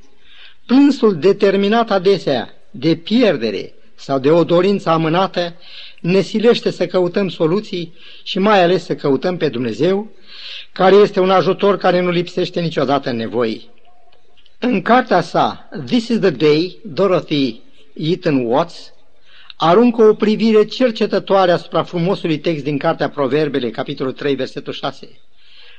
Plânsul 0.65 1.15
determinat 1.19 1.91
adesea 1.91 2.53
de 2.71 2.95
pierdere 2.95 3.73
sau 3.95 4.19
de 4.19 4.31
o 4.31 4.43
dorință 4.43 4.89
amânată 4.89 5.55
ne 6.01 6.21
silește 6.21 6.71
să 6.71 6.85
căutăm 6.87 7.29
soluții 7.29 7.93
și 8.23 8.39
mai 8.39 8.63
ales 8.63 8.83
să 8.83 8.95
căutăm 8.95 9.37
pe 9.37 9.49
Dumnezeu, 9.49 10.11
care 10.71 10.95
este 10.95 11.19
un 11.19 11.29
ajutor 11.29 11.77
care 11.77 12.01
nu 12.01 12.09
lipsește 12.09 12.59
niciodată 12.59 13.09
în 13.09 13.15
nevoi. 13.15 13.69
În 14.59 14.81
cartea 14.81 15.21
sa 15.21 15.69
This 15.85 16.07
is 16.07 16.19
the 16.19 16.29
Day, 16.29 16.77
Dorothy 16.83 17.61
Eaton 17.93 18.45
Watts 18.45 18.93
aruncă 19.57 20.03
o 20.03 20.13
privire 20.13 20.65
cercetătoare 20.65 21.51
asupra 21.51 21.83
frumosului 21.83 22.39
text 22.39 22.63
din 22.63 22.77
Cartea 22.77 23.09
Proverbele, 23.09 23.69
capitolul 23.69 24.13
3, 24.13 24.35
versetul 24.35 24.73
6. 24.73 25.09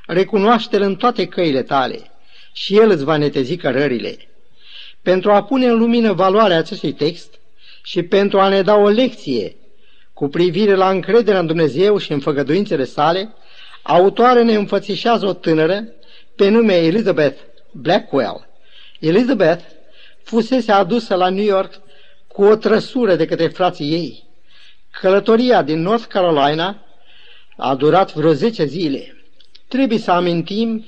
Recunoaște-l 0.06 0.82
în 0.82 0.96
toate 0.96 1.26
căile 1.26 1.62
tale 1.62 2.10
și 2.52 2.76
el 2.76 2.90
îți 2.90 3.04
va 3.04 3.16
netezi 3.16 3.56
cărările. 3.56 4.16
Pentru 5.02 5.32
a 5.32 5.42
pune 5.42 5.66
în 5.66 5.78
lumină 5.78 6.12
valoarea 6.12 6.58
acestui 6.58 6.92
text 6.92 7.34
și 7.82 8.02
pentru 8.02 8.40
a 8.40 8.48
ne 8.48 8.62
da 8.62 8.74
o 8.74 8.88
lecție 8.88 9.56
cu 10.12 10.28
privire 10.28 10.74
la 10.74 10.90
încrederea 10.90 11.40
în 11.40 11.46
Dumnezeu 11.46 11.98
și 11.98 12.12
în 12.12 12.20
făgăduințele 12.20 12.84
sale, 12.84 13.34
autoare 13.82 14.42
ne 14.42 14.54
înfățișează 14.54 15.26
o 15.26 15.32
tânără 15.32 15.84
pe 16.36 16.48
nume 16.48 16.74
Elizabeth 16.74 17.40
Blackwell. 17.72 18.48
Elizabeth 19.00 19.64
fusese 20.22 20.72
adusă 20.72 21.14
la 21.14 21.28
New 21.28 21.44
York 21.44 21.80
cu 22.38 22.44
o 22.44 22.56
trăsură 22.56 23.16
de 23.16 23.26
către 23.26 23.48
frații 23.48 23.92
ei. 23.92 24.24
Călătoria 24.90 25.62
din 25.62 25.80
North 25.80 26.04
Carolina 26.08 26.84
a 27.56 27.74
durat 27.74 28.14
vreo 28.14 28.32
10 28.32 28.64
zile. 28.64 29.24
Trebuie 29.68 29.98
să 29.98 30.10
amintim 30.10 30.84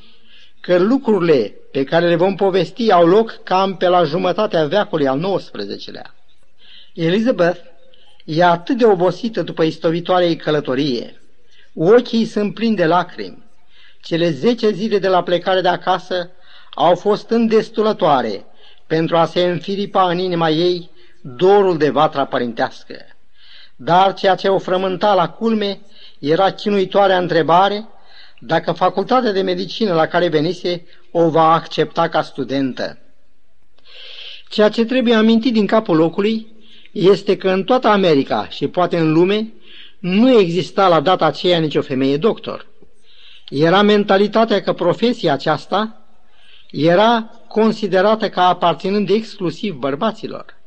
că 0.60 0.78
lucrurile 0.78 1.54
pe 1.72 1.84
care 1.84 2.08
le 2.08 2.14
vom 2.16 2.34
povesti 2.34 2.92
au 2.92 3.06
loc 3.06 3.40
cam 3.42 3.76
pe 3.76 3.88
la 3.88 4.04
jumătatea 4.04 4.66
veacului 4.66 5.06
al 5.06 5.36
XIX-lea. 5.36 6.14
Elizabeth 6.94 7.60
e 8.24 8.44
atât 8.44 8.76
de 8.76 8.84
obosită 8.84 9.42
după 9.42 9.62
istovitoarei 9.62 10.36
călătorie. 10.36 11.20
Ochii 11.74 12.24
sunt 12.24 12.54
plini 12.54 12.76
de 12.76 12.86
lacrimi. 12.86 13.44
Cele 14.02 14.30
zece 14.30 14.70
zile 14.70 14.98
de 14.98 15.08
la 15.08 15.22
plecare 15.22 15.60
de 15.60 15.68
acasă 15.68 16.30
au 16.74 16.94
fost 16.94 17.30
îndestulătoare 17.30 18.44
pentru 18.86 19.16
a 19.16 19.24
se 19.24 19.42
înfiripa 19.42 20.10
în 20.10 20.18
inima 20.18 20.50
ei 20.50 20.90
dorul 21.20 21.78
de 21.78 21.90
vatra 21.90 22.24
părintească. 22.24 22.94
Dar 23.76 24.14
ceea 24.14 24.34
ce 24.34 24.48
o 24.48 24.58
frământa 24.58 25.14
la 25.14 25.28
culme 25.28 25.80
era 26.18 26.50
chinuitoarea 26.50 27.18
întrebare 27.18 27.88
dacă 28.40 28.72
facultatea 28.72 29.32
de 29.32 29.40
medicină 29.40 29.94
la 29.94 30.06
care 30.06 30.28
venise 30.28 30.86
o 31.10 31.28
va 31.28 31.52
accepta 31.52 32.08
ca 32.08 32.22
studentă. 32.22 32.98
Ceea 34.48 34.68
ce 34.68 34.84
trebuie 34.84 35.14
amintit 35.14 35.52
din 35.52 35.66
capul 35.66 35.96
locului 35.96 36.52
este 36.92 37.36
că 37.36 37.50
în 37.50 37.64
toată 37.64 37.88
America 37.88 38.48
și 38.48 38.68
poate 38.68 38.98
în 38.98 39.12
lume 39.12 39.52
nu 39.98 40.38
exista 40.38 40.88
la 40.88 41.00
data 41.00 41.24
aceea 41.24 41.58
nicio 41.58 41.82
femeie 41.82 42.16
doctor. 42.16 42.66
Era 43.48 43.82
mentalitatea 43.82 44.62
că 44.62 44.72
profesia 44.72 45.32
aceasta 45.32 46.00
era 46.70 47.30
considerată 47.48 48.28
ca 48.28 48.48
aparținând 48.48 49.10
exclusiv 49.10 49.74
bărbaților. 49.74 50.59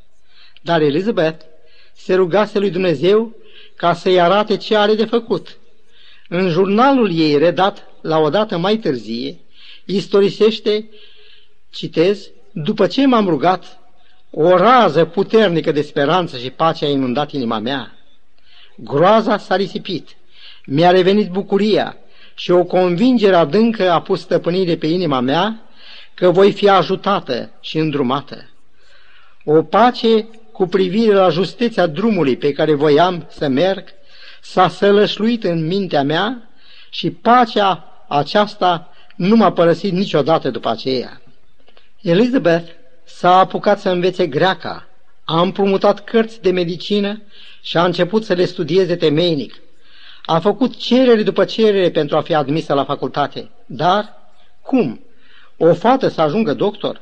Dar 0.63 0.81
Elizabeth 0.81 1.45
se 1.93 2.15
rugase 2.15 2.59
lui 2.59 2.69
Dumnezeu 2.69 3.35
ca 3.75 3.93
să-i 3.93 4.21
arate 4.21 4.57
ce 4.57 4.75
are 4.75 4.95
de 4.95 5.05
făcut. 5.05 5.57
În 6.29 6.49
jurnalul 6.49 7.11
ei 7.13 7.37
redat 7.37 7.87
la 8.01 8.17
o 8.17 8.29
dată 8.29 8.57
mai 8.57 8.77
târzie, 8.77 9.39
istorisește, 9.85 10.89
citez, 11.69 12.29
după 12.51 12.87
ce 12.87 13.05
m-am 13.05 13.27
rugat, 13.27 13.79
o 14.29 14.57
rază 14.57 15.05
puternică 15.05 15.71
de 15.71 15.81
speranță 15.81 16.37
și 16.37 16.49
pace 16.49 16.85
a 16.85 16.89
inundat 16.89 17.31
inima 17.31 17.59
mea. 17.59 17.97
Groaza 18.75 19.37
s-a 19.37 19.55
risipit, 19.55 20.09
mi-a 20.65 20.91
revenit 20.91 21.29
bucuria 21.29 21.97
și 22.35 22.51
o 22.51 22.63
convingere 22.63 23.35
adâncă 23.35 23.91
a 23.91 24.01
pus 24.01 24.21
stăpânire 24.21 24.75
pe 24.75 24.87
inima 24.87 25.19
mea 25.19 25.69
că 26.13 26.31
voi 26.31 26.51
fi 26.51 26.69
ajutată 26.69 27.51
și 27.61 27.77
îndrumată. 27.77 28.49
O 29.45 29.63
pace 29.63 30.27
cu 30.53 30.65
privire 30.65 31.13
la 31.13 31.29
justeția 31.29 31.87
drumului 31.87 32.37
pe 32.37 32.51
care 32.51 32.73
voiam 32.73 33.27
să 33.29 33.47
merg 33.47 33.83
s-a 34.41 34.69
sălășluit 34.69 35.43
în 35.43 35.65
mintea 35.67 36.03
mea 36.03 36.49
și 36.89 37.11
pacea 37.11 38.05
aceasta 38.07 38.93
nu 39.15 39.35
m-a 39.35 39.51
părăsit 39.51 39.93
niciodată 39.93 40.49
după 40.49 40.69
aceea. 40.69 41.21
Elizabeth 42.01 42.71
s-a 43.03 43.37
apucat 43.37 43.79
să 43.79 43.89
învețe 43.89 44.27
greaca, 44.27 44.87
a 45.23 45.41
împrumutat 45.41 46.03
cărți 46.03 46.41
de 46.41 46.51
medicină 46.51 47.21
și 47.61 47.77
a 47.77 47.85
început 47.85 48.23
să 48.23 48.33
le 48.33 48.45
studieze 48.45 48.95
temeinic. 48.95 49.61
A 50.25 50.39
făcut 50.39 50.77
cerere 50.77 51.23
după 51.23 51.45
cerere 51.45 51.91
pentru 51.91 52.17
a 52.17 52.21
fi 52.21 52.33
admisă 52.33 52.73
la 52.73 52.83
facultate. 52.83 53.49
Dar 53.65 54.13
cum? 54.61 55.05
O 55.57 55.73
fată 55.73 56.07
să 56.07 56.21
ajungă 56.21 56.53
doctor? 56.53 57.01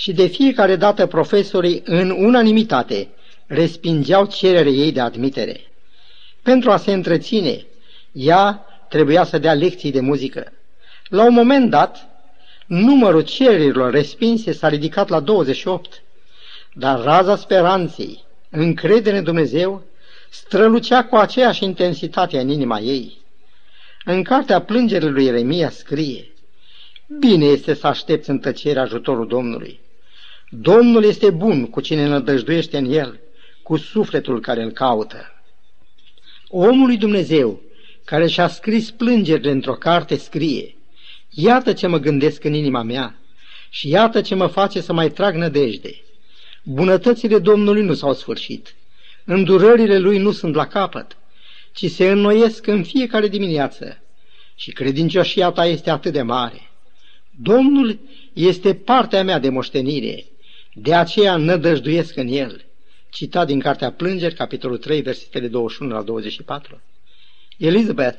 Și 0.00 0.12
de 0.12 0.26
fiecare 0.26 0.76
dată 0.76 1.06
profesorii 1.06 1.82
în 1.84 2.10
unanimitate 2.10 3.08
respingeau 3.46 4.26
cererea 4.26 4.72
ei 4.72 4.92
de 4.92 5.00
admitere. 5.00 5.60
Pentru 6.42 6.70
a 6.70 6.76
se 6.76 6.92
întreține, 6.92 7.66
ea 8.12 8.66
trebuia 8.88 9.24
să 9.24 9.38
dea 9.38 9.54
lecții 9.54 9.90
de 9.90 10.00
muzică. 10.00 10.52
La 11.08 11.24
un 11.24 11.34
moment 11.34 11.70
dat, 11.70 12.08
numărul 12.66 13.22
cererilor 13.22 13.92
respinse 13.92 14.52
s-a 14.52 14.68
ridicat 14.68 15.08
la 15.08 15.20
28, 15.20 16.02
dar 16.74 17.02
raza 17.02 17.36
speranței, 17.36 18.24
încredere 18.50 19.16
în 19.16 19.24
Dumnezeu, 19.24 19.82
strălucea 20.30 21.04
cu 21.04 21.16
aceeași 21.16 21.64
intensitate 21.64 22.38
în 22.38 22.48
inima 22.48 22.78
ei. 22.78 23.18
În 24.04 24.22
cartea 24.22 24.60
plângerii 24.60 25.08
lui 25.08 25.24
Ieremia 25.24 25.70
scrie, 25.70 26.24
Bine 27.18 27.44
este 27.44 27.74
să 27.74 27.86
aștepți 27.86 28.30
în 28.30 28.38
tăcere 28.38 28.78
ajutorul 28.80 29.26
Domnului. 29.26 29.80
Domnul 30.52 31.04
este 31.04 31.30
bun 31.30 31.66
cu 31.66 31.80
cine 31.80 32.06
nădăjduiește 32.06 32.78
în 32.78 32.92
el, 32.92 33.20
cu 33.62 33.76
sufletul 33.76 34.40
care 34.40 34.62
îl 34.62 34.70
caută. 34.70 35.42
Omul 36.48 36.86
lui 36.86 36.96
Dumnezeu, 36.96 37.62
care 38.04 38.26
și-a 38.26 38.48
scris 38.48 38.90
plângerile 38.90 39.50
într-o 39.50 39.74
carte, 39.74 40.16
scrie, 40.16 40.74
Iată 41.30 41.72
ce 41.72 41.86
mă 41.86 41.98
gândesc 41.98 42.44
în 42.44 42.52
inima 42.52 42.82
mea 42.82 43.18
și 43.68 43.88
iată 43.88 44.20
ce 44.20 44.34
mă 44.34 44.46
face 44.46 44.80
să 44.80 44.92
mai 44.92 45.10
trag 45.10 45.34
nădejde. 45.34 45.94
Bunătățile 46.62 47.38
Domnului 47.38 47.82
nu 47.82 47.94
s-au 47.94 48.14
sfârșit, 48.14 48.74
îndurările 49.24 49.98
Lui 49.98 50.18
nu 50.18 50.32
sunt 50.32 50.54
la 50.54 50.66
capăt, 50.66 51.16
ci 51.72 51.90
se 51.90 52.10
înnoiesc 52.10 52.66
în 52.66 52.84
fiecare 52.84 53.28
dimineață 53.28 54.02
și 54.54 54.72
credincioșia 54.72 55.50
ta 55.50 55.66
este 55.66 55.90
atât 55.90 56.12
de 56.12 56.22
mare. 56.22 56.70
Domnul 57.30 57.98
este 58.32 58.74
partea 58.74 59.24
mea 59.24 59.38
de 59.38 59.48
moștenire, 59.48 60.24
de 60.72 60.94
aceea 60.94 61.36
nădăjduiesc 61.36 62.16
în 62.16 62.28
El. 62.28 62.64
Citat 63.10 63.46
din 63.46 63.60
Cartea 63.60 63.92
Plângeri, 63.92 64.34
capitolul 64.34 64.78
3, 64.78 65.00
versetele 65.00 65.48
21 65.48 65.92
la 65.92 66.02
24. 66.02 66.80
Elizabeth 67.58 68.18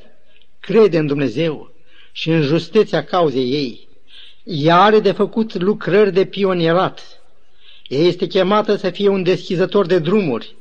crede 0.60 0.98
în 0.98 1.06
Dumnezeu 1.06 1.74
și 2.12 2.30
în 2.30 2.42
justeția 2.42 3.04
cauzei 3.04 3.52
ei. 3.52 3.88
Ea 4.44 4.82
are 4.82 5.00
de 5.00 5.12
făcut 5.12 5.54
lucrări 5.54 6.12
de 6.12 6.24
pionierat. 6.24 7.20
Ea 7.88 8.00
este 8.00 8.26
chemată 8.26 8.76
să 8.76 8.90
fie 8.90 9.08
un 9.08 9.22
deschizător 9.22 9.86
de 9.86 9.98
drumuri. 9.98 10.54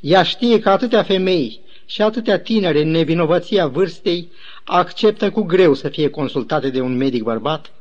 Ea 0.00 0.22
știe 0.22 0.58
că 0.58 0.70
atâtea 0.70 1.02
femei 1.02 1.60
și 1.86 2.02
atâtea 2.02 2.38
tinere 2.38 2.82
în 2.82 2.90
nevinovăția 2.90 3.66
vârstei 3.66 4.28
acceptă 4.64 5.30
cu 5.30 5.42
greu 5.42 5.74
să 5.74 5.88
fie 5.88 6.10
consultate 6.10 6.70
de 6.70 6.80
un 6.80 6.96
medic 6.96 7.22
bărbat 7.22 7.72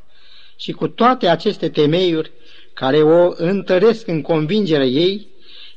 și 0.55 0.71
cu 0.71 0.87
toate 0.87 1.27
aceste 1.27 1.69
temeiuri 1.69 2.31
care 2.75 3.01
o 3.01 3.33
întăresc 3.35 4.07
în 4.07 4.21
convingerea 4.21 4.85
ei, 4.85 5.27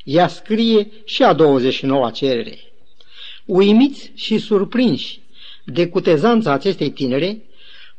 ea 0.04 0.28
scrie 0.28 0.90
și 1.04 1.22
a 1.22 1.34
29-a 1.34 2.10
cerere. 2.10 2.58
Uimiți 3.44 4.12
și 4.14 4.38
surprinși 4.38 5.20
de 5.64 5.88
cutezanța 5.88 6.52
acestei 6.52 6.90
tinere, 6.90 7.42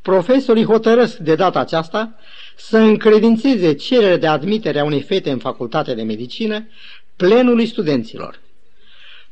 profesorii 0.02 0.66
hotărăsc 0.66 1.18
de 1.18 1.36
data 1.36 1.60
aceasta 1.60 2.16
să 2.56 2.78
încredințeze 2.78 3.74
cererea 3.74 4.18
de 4.18 4.28
admitere 4.28 4.80
a 4.80 4.84
unei 4.84 5.02
fete 5.02 5.32
în 5.32 5.38
facultatea 5.38 5.96
de 5.96 6.04
medicină 6.04 6.68
plenului 7.16 7.66
studenților. 7.66 8.40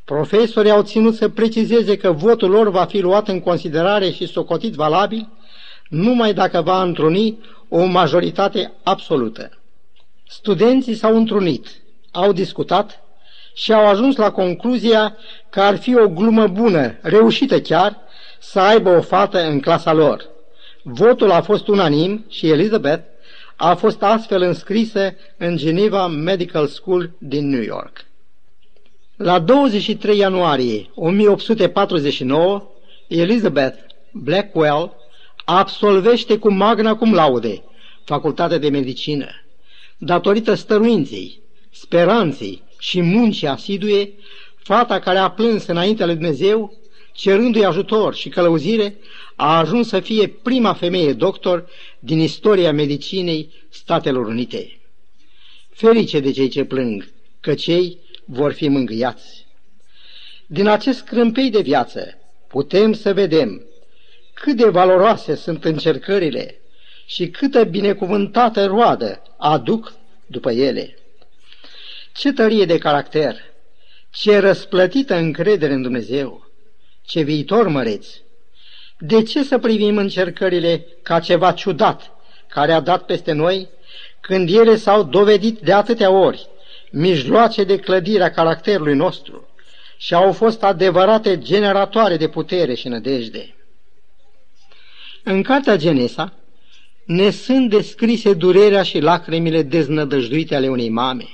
Profesorii 0.06 0.72
au 0.72 0.84
ținut 0.84 1.16
să 1.16 1.30
precizeze 1.30 1.98
că 1.98 2.12
votul 2.12 2.50
lor 2.50 2.70
va 2.70 2.86
fi 2.86 3.00
luat 3.00 3.28
în 3.28 3.40
considerare 3.40 4.12
și 4.12 4.28
socotit 4.28 4.74
valabil 4.74 5.30
numai 5.90 6.34
dacă 6.34 6.62
va 6.62 6.82
întruni 6.82 7.38
o 7.70 7.86
majoritate 7.86 8.72
absolută. 8.84 9.50
Studenții 10.28 10.96
s-au 10.96 11.16
întrunit, 11.16 11.68
au 12.12 12.32
discutat 12.32 13.02
și 13.54 13.74
au 13.74 13.88
ajuns 13.88 14.16
la 14.16 14.32
concluzia 14.32 15.18
că 15.50 15.62
ar 15.62 15.78
fi 15.78 15.96
o 15.96 16.10
glumă 16.10 16.48
bună, 16.48 16.98
reușită 17.02 17.62
chiar, 17.62 17.98
să 18.40 18.60
aibă 18.60 18.90
o 18.90 19.02
fată 19.02 19.44
în 19.44 19.60
clasa 19.60 19.94
lor. 19.94 20.30
Votul 20.84 21.32
a 21.32 21.42
fost 21.42 21.68
unanim 21.68 22.26
și 22.30 22.50
Elizabeth 22.50 23.04
a 23.56 23.76
fost 23.76 24.04
astfel 24.04 24.42
înscrisă 24.42 25.16
în 25.38 25.58
Geneva 25.58 26.08
Medical 26.08 26.68
School 26.68 27.12
din 27.18 27.50
New 27.50 27.62
York. 27.62 28.06
La 29.16 29.40
23 29.40 30.18
ianuarie 30.18 30.90
1849, 30.96 32.72
Elizabeth 33.08 33.78
Blackwell 34.12 34.97
absolvește 35.50 36.38
cu 36.38 36.52
magna 36.52 36.96
cum 36.96 37.14
laude 37.14 37.64
facultatea 38.04 38.58
de 38.58 38.70
medicină. 38.70 39.28
Datorită 39.98 40.54
stăruinței, 40.54 41.42
speranței 41.72 42.64
și 42.80 43.02
muncii 43.02 43.48
asidue, 43.48 44.14
fata 44.56 45.00
care 45.00 45.18
a 45.18 45.30
plâns 45.30 45.66
înaintea 45.66 46.06
lui 46.06 46.16
Dumnezeu, 46.16 46.78
cerându-i 47.14 47.66
ajutor 47.66 48.16
și 48.16 48.30
călăuzire, 48.30 48.98
a 49.36 49.58
ajuns 49.58 49.88
să 49.88 50.00
fie 50.00 50.28
prima 50.28 50.74
femeie 50.74 51.14
doctor 51.14 51.70
din 52.00 52.20
istoria 52.20 52.72
medicinei 52.72 53.50
Statelor 53.70 54.26
Unite. 54.26 54.80
Ferice 55.70 56.20
de 56.20 56.32
cei 56.32 56.48
ce 56.48 56.64
plâng, 56.64 57.10
că 57.40 57.54
cei 57.54 57.98
vor 58.26 58.52
fi 58.54 58.68
mângâiați. 58.68 59.46
Din 60.48 60.68
acest 60.68 61.04
crâmpei 61.04 61.50
de 61.50 61.62
viață 61.62 62.18
putem 62.48 62.94
să 62.94 63.14
vedem 63.14 63.67
cât 64.40 64.56
de 64.56 64.66
valoroase 64.66 65.36
sunt 65.36 65.66
încercările 65.66 66.60
și 67.06 67.30
câtă 67.30 67.64
binecuvântată 67.64 68.66
roadă 68.66 69.22
aduc 69.38 69.94
după 70.26 70.52
ele. 70.52 70.98
Ce 72.14 72.34
tărie 72.34 72.66
de 72.66 72.78
caracter, 72.78 73.36
ce 74.12 74.38
răsplătită 74.38 75.16
încredere 75.16 75.74
în 75.74 75.82
Dumnezeu, 75.82 76.46
ce 77.06 77.22
viitor 77.22 77.68
măreți! 77.68 78.22
De 79.00 79.24
ce 79.24 79.44
să 79.44 79.58
privim 79.58 79.98
încercările 79.98 80.86
ca 81.02 81.20
ceva 81.20 81.52
ciudat 81.52 82.12
care 82.48 82.72
a 82.72 82.80
dat 82.80 83.06
peste 83.06 83.32
noi, 83.32 83.70
când 84.22 84.50
ele 84.50 84.76
s-au 84.76 85.04
dovedit 85.04 85.60
de 85.60 85.74
atâtea 85.74 86.12
ori 86.12 86.48
mijloace 86.92 87.64
de 87.64 87.78
clădire 87.78 88.24
a 88.24 88.32
caracterului 88.32 88.96
nostru 88.96 89.48
și 89.98 90.14
au 90.14 90.32
fost 90.32 90.64
adevărate 90.64 91.38
generatoare 91.38 92.18
de 92.18 92.28
putere 92.28 92.74
și 92.74 92.88
nădejde? 92.88 93.57
În 95.30 95.42
cartea 95.44 95.76
Genesa 95.76 96.34
ne 97.06 97.30
sunt 97.30 97.70
descrise 97.70 98.34
durerea 98.34 98.84
și 98.84 99.00
lacrimile 99.00 99.62
deznădăjduite 99.62 100.56
ale 100.56 100.70
unei 100.70 100.90
mame. 100.90 101.26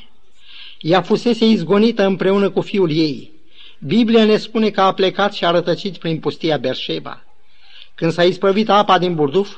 Ea 0.80 1.02
fusese 1.02 1.46
izgonită 1.46 2.06
împreună 2.06 2.50
cu 2.50 2.62
fiul 2.62 2.92
ei. 2.92 3.32
Biblia 3.80 4.26
ne 4.26 4.38
spune 4.38 4.70
că 4.70 4.82
a 4.82 4.94
plecat 4.94 5.34
și 5.34 5.46
a 5.46 5.52
rătăcit 5.52 5.98
prin 5.98 6.20
pustia 6.20 6.58
Berșeba. 6.58 7.24
Când 7.96 8.12
s-a 8.12 8.24
isprăvit 8.24 8.70
apa 8.70 8.98
din 8.98 9.16
burduf, 9.16 9.58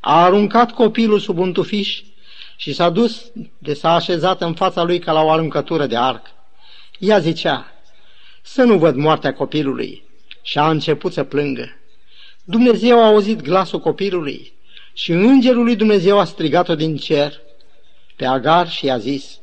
a 0.00 0.24
aruncat 0.24 0.72
copilul 0.72 1.18
sub 1.18 1.38
un 1.38 1.52
tufiș 1.52 2.02
și 2.56 2.72
s-a 2.72 2.90
dus 2.90 3.30
de 3.58 3.74
s-a 3.74 3.94
așezat 3.94 4.42
în 4.42 4.54
fața 4.54 4.82
lui 4.82 4.98
ca 4.98 5.12
la 5.12 5.22
o 5.22 5.30
aruncătură 5.30 5.86
de 5.86 5.96
arc. 5.96 6.26
Ea 6.98 7.18
zicea, 7.18 7.72
să 8.42 8.62
nu 8.62 8.78
văd 8.78 8.94
moartea 8.96 9.34
copilului 9.34 10.04
și 10.42 10.58
a 10.58 10.70
început 10.70 11.12
să 11.12 11.24
plângă. 11.24 11.78
Dumnezeu 12.44 13.00
a 13.00 13.06
auzit 13.06 13.42
glasul 13.42 13.80
copilului 13.80 14.52
și 14.92 15.12
îngerul 15.12 15.64
lui 15.64 15.76
Dumnezeu 15.76 16.18
a 16.18 16.24
strigat-o 16.24 16.74
din 16.74 16.96
cer 16.96 17.40
pe 18.16 18.24
Agar 18.26 18.68
și 18.70 18.86
i-a 18.86 18.98
zis, 18.98 19.38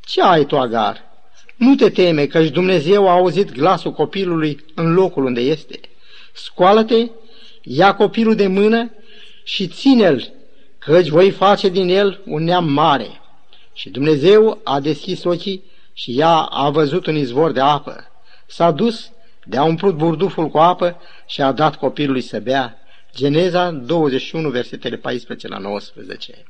Ce 0.00 0.22
ai 0.22 0.44
tu, 0.44 0.58
Agar? 0.58 1.08
Nu 1.56 1.74
te 1.74 1.90
teme, 1.90 2.26
căci 2.26 2.48
Dumnezeu 2.48 3.08
a 3.08 3.12
auzit 3.12 3.52
glasul 3.52 3.92
copilului 3.92 4.64
în 4.74 4.92
locul 4.92 5.24
unde 5.24 5.40
este. 5.40 5.80
Scoală-te, 6.32 7.08
ia 7.62 7.94
copilul 7.94 8.34
de 8.34 8.46
mână 8.46 8.90
și 9.44 9.68
ține-l, 9.68 10.32
căci 10.78 11.08
voi 11.08 11.30
face 11.30 11.68
din 11.68 11.88
el 11.88 12.20
un 12.26 12.44
neam 12.44 12.72
mare. 12.72 13.20
Și 13.72 13.90
Dumnezeu 13.90 14.60
a 14.64 14.80
deschis 14.80 15.24
ochii 15.24 15.62
și 15.92 16.18
ea 16.18 16.36
a 16.36 16.70
văzut 16.70 17.06
un 17.06 17.16
izvor 17.16 17.52
de 17.52 17.60
apă. 17.60 18.04
S-a 18.46 18.70
dus, 18.70 19.10
de-a 19.44 19.62
umplut 19.62 19.94
burduful 19.94 20.48
cu 20.48 20.58
apă 20.58 21.00
și 21.26 21.40
a 21.40 21.52
dat 21.52 21.76
copilului 21.76 22.20
să 22.20 22.40
bea. 22.40 22.78
Geneza 23.14 23.70
21, 23.70 24.48
versetele 24.48 24.96
14 24.96 25.48
la 25.48 25.58
19. 25.58 26.44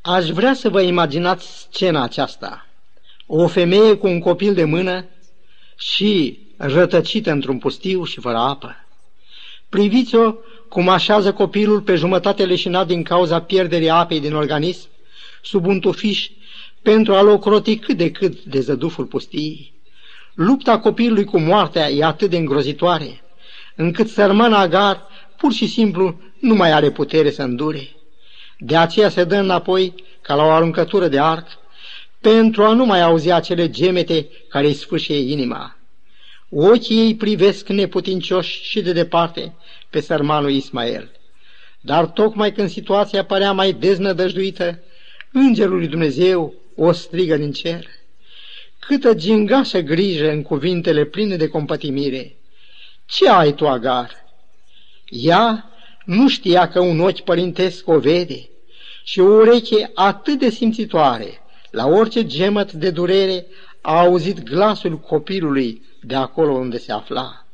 Aș 0.00 0.28
vrea 0.28 0.54
să 0.54 0.68
vă 0.68 0.80
imaginați 0.80 1.58
scena 1.70 2.02
aceasta. 2.02 2.66
O 3.26 3.46
femeie 3.46 3.96
cu 3.96 4.06
un 4.06 4.20
copil 4.20 4.54
de 4.54 4.64
mână 4.64 5.04
și 5.76 6.38
rătăcită 6.56 7.30
într-un 7.30 7.58
pustiu 7.58 8.04
și 8.04 8.20
fără 8.20 8.36
apă. 8.36 8.86
Priviți-o 9.68 10.34
cum 10.68 10.88
așează 10.88 11.32
copilul 11.32 11.80
pe 11.80 11.94
jumătate 11.94 12.44
leșinat 12.44 12.86
din 12.86 13.02
cauza 13.02 13.40
pierderii 13.40 13.90
apei 13.90 14.20
din 14.20 14.34
organism, 14.34 14.88
sub 15.42 15.66
un 15.66 15.80
tufiș, 15.80 16.28
pentru 16.82 17.14
a-l 17.14 17.28
ocroti 17.28 17.76
cât 17.76 17.96
de 17.96 18.10
cât 18.10 18.44
de 18.44 18.60
zăduful 18.60 19.04
pustiei. 19.04 19.72
Lupta 20.38 20.78
copilului 20.78 21.24
cu 21.24 21.38
moartea 21.38 21.90
e 21.90 22.04
atât 22.04 22.30
de 22.30 22.36
îngrozitoare, 22.36 23.20
încât 23.76 24.08
sărmana 24.08 24.58
Agar 24.58 25.06
pur 25.36 25.52
și 25.52 25.66
simplu 25.66 26.20
nu 26.40 26.54
mai 26.54 26.72
are 26.72 26.90
putere 26.90 27.30
să 27.30 27.42
îndure. 27.42 27.88
De 28.58 28.76
aceea 28.76 29.08
se 29.08 29.24
dă 29.24 29.36
înapoi 29.36 29.94
ca 30.20 30.34
la 30.34 30.44
o 30.44 30.50
aruncătură 30.50 31.08
de 31.08 31.18
arc, 31.20 31.46
pentru 32.20 32.64
a 32.64 32.72
nu 32.72 32.84
mai 32.84 33.02
auzi 33.02 33.30
acele 33.30 33.70
gemete 33.70 34.28
care 34.48 34.66
îi 34.66 34.74
sfâșie 34.74 35.16
inima. 35.16 35.76
Ochii 36.50 36.98
ei 36.98 37.16
privesc 37.16 37.68
neputincioși 37.68 38.62
și 38.62 38.80
de 38.80 38.92
departe 38.92 39.54
pe 39.90 40.00
sărmanul 40.00 40.50
Ismael. 40.50 41.10
Dar 41.80 42.06
tocmai 42.06 42.52
când 42.52 42.70
situația 42.70 43.24
părea 43.24 43.52
mai 43.52 43.72
deznădăjduită, 43.72 44.82
Îngerul 45.32 45.76
lui 45.76 45.88
Dumnezeu 45.88 46.54
o 46.76 46.92
strigă 46.92 47.36
din 47.36 47.52
cer. 47.52 47.97
Câtă 48.88 49.14
gingașă 49.14 49.80
grijă 49.80 50.30
în 50.30 50.42
cuvintele 50.42 51.04
pline 51.04 51.36
de 51.36 51.48
compătimire! 51.48 52.36
Ce 53.06 53.28
ai 53.28 53.52
tu, 53.52 53.68
Agar? 53.68 54.10
Ea 55.08 55.70
nu 56.04 56.28
știa 56.28 56.68
că 56.68 56.80
un 56.80 57.00
ochi 57.00 57.20
părintesc 57.20 57.88
o 57.88 57.98
vede 57.98 58.48
și 59.04 59.20
o 59.20 59.24
ureche 59.24 59.90
atât 59.94 60.38
de 60.38 60.50
simțitoare, 60.50 61.40
la 61.70 61.86
orice 61.86 62.26
gemăt 62.26 62.72
de 62.72 62.90
durere, 62.90 63.46
a 63.80 63.98
auzit 63.98 64.42
glasul 64.42 64.98
copilului 64.98 65.82
de 66.02 66.14
acolo 66.14 66.52
unde 66.52 66.78
se 66.78 66.92
afla. 66.92 67.46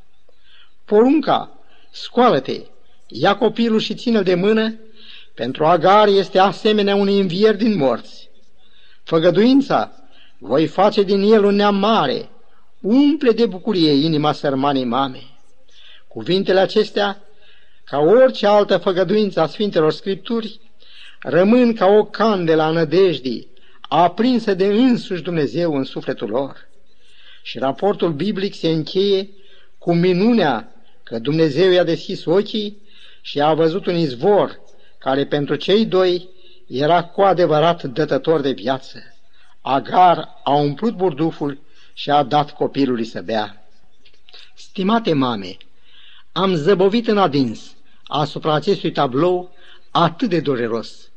Porunca, 0.85 1.59
scoală-te, 1.91 2.61
ia 3.09 3.37
copilul 3.37 3.81
și 3.81 3.95
ține-l 3.95 4.23
de 4.23 4.35
mână, 4.35 4.75
pentru 5.35 5.65
Agar 5.65 6.09
este 6.09 6.39
asemenea 6.39 6.95
unui 6.95 7.21
învier 7.21 7.57
din 7.57 7.77
morți. 7.77 8.29
Făgăduința, 9.03 10.04
voi 10.47 10.67
face 10.67 11.03
din 11.03 11.23
el 11.33 11.45
un 11.45 11.55
neam 11.55 11.77
mare, 11.77 12.29
umple 12.81 13.31
de 13.31 13.47
bucurie 13.47 13.93
inima 13.93 14.33
sărmanei 14.33 14.85
mame. 14.85 15.23
Cuvintele 16.09 16.61
acestea, 16.61 17.23
ca 17.85 17.99
orice 17.99 18.47
altă 18.47 18.77
făgăduință 18.77 19.41
a 19.41 19.47
Sfintelor 19.47 19.93
Scripturi, 19.93 20.61
rămân 21.21 21.75
ca 21.75 21.87
o 21.87 22.05
candelă 22.05 22.63
a 22.63 22.71
nădejdii, 22.71 23.49
aprinsă 23.89 24.55
de 24.55 24.67
însuși 24.67 25.23
Dumnezeu 25.23 25.75
în 25.75 25.85
sufletul 25.85 26.29
lor. 26.29 26.69
Și 27.43 27.59
raportul 27.59 28.13
biblic 28.13 28.55
se 28.55 28.69
încheie 28.69 29.29
cu 29.79 29.95
minunea 29.95 30.75
că 31.03 31.19
Dumnezeu 31.19 31.71
i-a 31.71 31.85
deschis 31.85 32.25
ochii 32.25 32.83
și 33.21 33.41
a 33.41 33.55
văzut 33.55 33.87
un 33.87 33.97
izvor 33.97 34.61
care 34.99 35.27
pentru 35.27 35.55
cei 35.55 35.85
doi 35.85 36.29
era 36.69 37.05
cu 37.05 37.21
adevărat 37.21 37.83
dătător 37.83 38.41
de 38.41 38.51
viață. 38.51 39.14
Agar 39.67 40.41
a 40.43 40.51
umplut 40.51 40.95
burduful 40.97 41.59
și 41.95 42.11
a 42.11 42.23
dat 42.23 42.51
copilului 42.51 43.05
să 43.05 43.21
bea. 43.21 43.67
Stimate 44.55 45.13
mame, 45.13 45.57
am 46.33 46.55
zăbovit 46.55 47.09
în 47.09 47.19
adins 47.19 47.77
asupra 48.07 48.55
acestui 48.55 48.93
tablou 48.93 49.55
atât 49.91 50.29
de 50.29 50.41
dureros. 50.41 51.11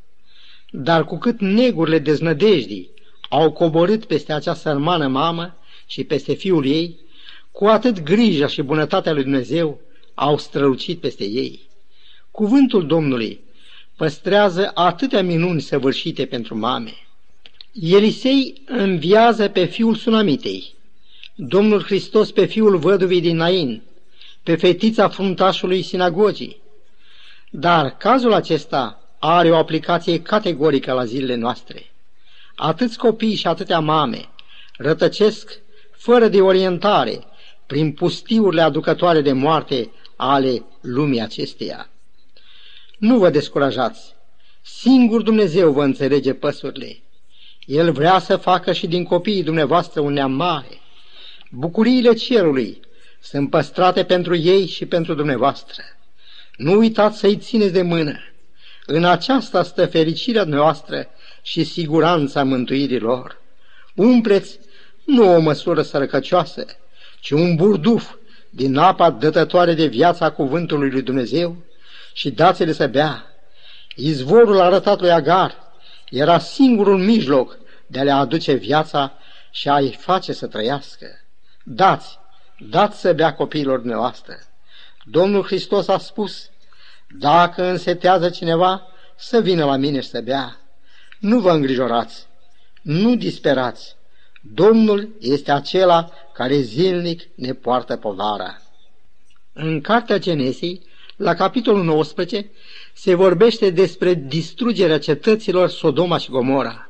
Dar 0.71 1.05
cu 1.05 1.17
cât 1.17 1.39
negurile 1.39 1.99
deznădejdii 1.99 2.89
au 3.29 3.51
coborât 3.51 4.05
peste 4.05 4.33
acea 4.33 4.53
sărmană 4.53 5.07
mamă 5.07 5.57
și 5.85 6.03
peste 6.03 6.33
fiul 6.33 6.65
ei, 6.65 6.99
cu 7.51 7.65
atât 7.65 8.01
grija 8.01 8.47
și 8.47 8.61
bunătatea 8.61 9.13
lui 9.13 9.23
Dumnezeu 9.23 9.79
au 10.13 10.37
strălucit 10.37 10.99
peste 10.99 11.23
ei. 11.23 11.69
Cuvântul 12.31 12.87
Domnului 12.87 13.39
păstrează 13.95 14.71
atâtea 14.73 15.23
minuni 15.23 15.61
săvârșite 15.61 16.25
pentru 16.25 16.57
mame. 16.57 17.06
Elisei 17.81 18.61
înviază 18.65 19.47
pe 19.47 19.65
fiul 19.65 19.95
Sunamitei, 19.95 20.75
Domnul 21.35 21.83
Hristos 21.83 22.31
pe 22.31 22.45
fiul 22.45 22.77
văduvii 22.77 23.21
din 23.21 23.35
Nain, 23.35 23.81
pe 24.43 24.55
fetița 24.55 25.09
fruntașului 25.09 25.81
sinagogii. 25.81 26.61
Dar 27.49 27.97
cazul 27.97 28.33
acesta 28.33 29.01
are 29.19 29.51
o 29.51 29.55
aplicație 29.55 30.21
categorică 30.21 30.93
la 30.93 31.05
zilele 31.05 31.35
noastre. 31.35 31.93
Atâți 32.55 32.97
copii 32.97 33.35
și 33.35 33.47
atâtea 33.47 33.79
mame 33.79 34.29
rătăcesc 34.77 35.59
fără 35.91 36.27
de 36.27 36.41
orientare 36.41 37.23
prin 37.65 37.91
pustiurile 37.91 38.61
aducătoare 38.61 39.21
de 39.21 39.31
moarte 39.31 39.91
ale 40.15 40.63
lumii 40.81 41.21
acesteia. 41.21 41.89
Nu 42.97 43.17
vă 43.17 43.29
descurajați, 43.29 44.15
singur 44.61 45.21
Dumnezeu 45.21 45.71
vă 45.71 45.83
înțelege 45.83 46.33
păsurile. 46.33 47.01
El 47.67 47.91
vrea 47.91 48.19
să 48.19 48.35
facă 48.35 48.73
și 48.73 48.87
din 48.87 49.03
copiii 49.03 49.43
dumneavoastră 49.43 50.01
un 50.01 50.13
neam 50.13 50.31
mare. 50.31 50.81
Bucuriile 51.51 52.13
cerului 52.13 52.79
sunt 53.21 53.49
păstrate 53.49 54.03
pentru 54.03 54.35
ei 54.35 54.67
și 54.67 54.85
pentru 54.85 55.13
dumneavoastră. 55.13 55.83
Nu 56.55 56.77
uitați 56.77 57.17
să-i 57.17 57.37
țineți 57.37 57.73
de 57.73 57.81
mână. 57.81 58.19
În 58.85 59.03
aceasta 59.03 59.63
stă 59.63 59.85
fericirea 59.85 60.43
noastră 60.43 61.07
și 61.41 61.63
siguranța 61.63 62.43
mântuirii 62.43 62.99
lor. 62.99 63.41
Umpleți 63.95 64.59
nu 65.05 65.33
o 65.35 65.39
măsură 65.39 65.81
sărăcăcioasă, 65.81 66.65
ci 67.19 67.31
un 67.31 67.55
burduf 67.55 68.13
din 68.49 68.77
apa 68.77 69.09
dătătoare 69.09 69.73
de 69.73 69.85
viața 69.85 70.31
cuvântului 70.31 70.89
lui 70.89 71.01
Dumnezeu 71.01 71.55
și 72.13 72.31
dați-le 72.31 72.71
să 72.71 72.87
bea. 72.87 73.25
Izvorul 73.95 74.59
arătat 74.59 74.99
lui 74.99 75.11
Agar 75.11 75.66
era 76.09 76.39
singurul 76.39 76.97
mijloc 76.97 77.57
de 77.87 77.99
a 77.99 78.03
le 78.03 78.11
aduce 78.11 78.53
viața 78.53 79.13
și 79.51 79.69
a-i 79.69 79.97
face 79.99 80.33
să 80.33 80.47
trăiască. 80.47 81.07
Dați, 81.63 82.19
dați 82.69 82.99
să 82.99 83.13
bea 83.13 83.33
copiilor 83.33 83.77
dumneavoastră. 83.79 84.33
Domnul 85.05 85.43
Hristos 85.43 85.87
a 85.87 85.97
spus 85.97 86.49
Dacă 87.19 87.63
însetează 87.63 88.29
cineva, 88.29 88.87
să 89.15 89.41
vină 89.41 89.65
la 89.65 89.75
mine 89.75 89.99
și 89.99 90.09
să 90.09 90.21
bea. 90.21 90.57
Nu 91.19 91.39
vă 91.39 91.51
îngrijorați, 91.51 92.27
nu 92.81 93.15
disperați. 93.15 93.95
Domnul 94.41 95.15
este 95.19 95.51
acela 95.51 96.09
care 96.33 96.59
zilnic 96.59 97.21
ne 97.35 97.53
poartă 97.53 97.97
povara. 97.97 98.61
În 99.53 99.81
Cartea 99.81 100.17
Genesei, 100.17 100.87
la 101.17 101.33
capitolul 101.33 101.83
19, 101.83 102.49
se 102.93 103.15
vorbește 103.15 103.69
despre 103.69 104.13
distrugerea 104.13 104.99
cetăților 104.99 105.69
Sodoma 105.69 106.17
și 106.17 106.29
Gomora. 106.29 106.89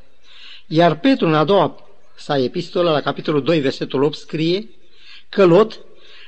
Iar 0.68 1.00
Petru, 1.00 1.28
în 1.28 1.34
a 1.34 1.44
doua 1.44 1.90
sa 2.16 2.38
epistolă, 2.38 2.92
la 2.92 3.02
capitolul 3.02 3.44
2, 3.44 3.60
versetul 3.60 4.04
8, 4.04 4.18
scrie 4.18 4.70
că 5.30 5.46
Lot 5.46 5.80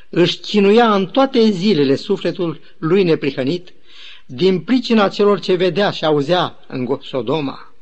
își 0.09 0.37
chinuia 0.37 0.93
în 0.93 1.07
toate 1.07 1.49
zilele 1.49 1.95
sufletul 1.95 2.61
lui 2.77 3.03
neprihănit 3.03 3.73
din 4.25 4.59
pricina 4.59 5.09
celor 5.09 5.39
ce 5.39 5.53
vedea 5.53 5.91
și 5.91 6.05
auzea 6.05 6.59
în 6.67 6.99
Sodoma. 7.03 7.73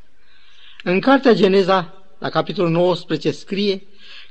În 0.82 1.00
cartea 1.00 1.32
Geneza, 1.32 2.04
la 2.18 2.28
capitolul 2.28 2.70
19, 2.70 3.30
scrie 3.30 3.82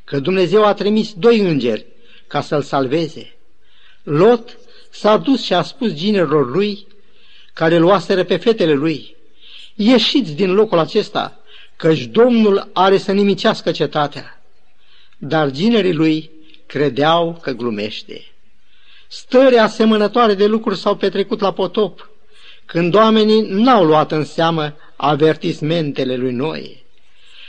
că 0.03 0.19
Dumnezeu 0.19 0.65
a 0.65 0.73
trimis 0.73 1.13
doi 1.13 1.39
îngeri 1.39 1.85
ca 2.27 2.41
să-l 2.41 2.61
salveze. 2.61 3.35
Lot 4.03 4.57
s-a 4.89 5.17
dus 5.17 5.43
și 5.43 5.53
a 5.53 5.61
spus 5.61 5.93
ginerilor 5.93 6.49
lui, 6.49 6.87
care 7.53 7.77
luaseră 7.77 8.23
pe 8.23 8.37
fetele 8.37 8.73
lui, 8.73 9.15
ieșiți 9.75 10.33
din 10.33 10.53
locul 10.53 10.77
acesta, 10.77 11.39
căci 11.75 12.03
Domnul 12.03 12.69
are 12.73 12.97
să 12.97 13.11
nimicească 13.11 13.71
cetatea. 13.71 14.41
Dar 15.17 15.51
ginerii 15.51 15.93
lui 15.93 16.31
credeau 16.65 17.39
că 17.41 17.51
glumește. 17.51 18.25
Stări 19.07 19.57
asemănătoare 19.57 20.33
de 20.33 20.45
lucruri 20.45 20.77
s-au 20.77 20.95
petrecut 20.95 21.39
la 21.39 21.53
potop, 21.53 22.09
când 22.65 22.95
oamenii 22.95 23.41
n-au 23.41 23.85
luat 23.85 24.11
în 24.11 24.23
seamă 24.23 24.75
avertismentele 24.95 26.15
lui 26.15 26.31
Noe. 26.31 26.83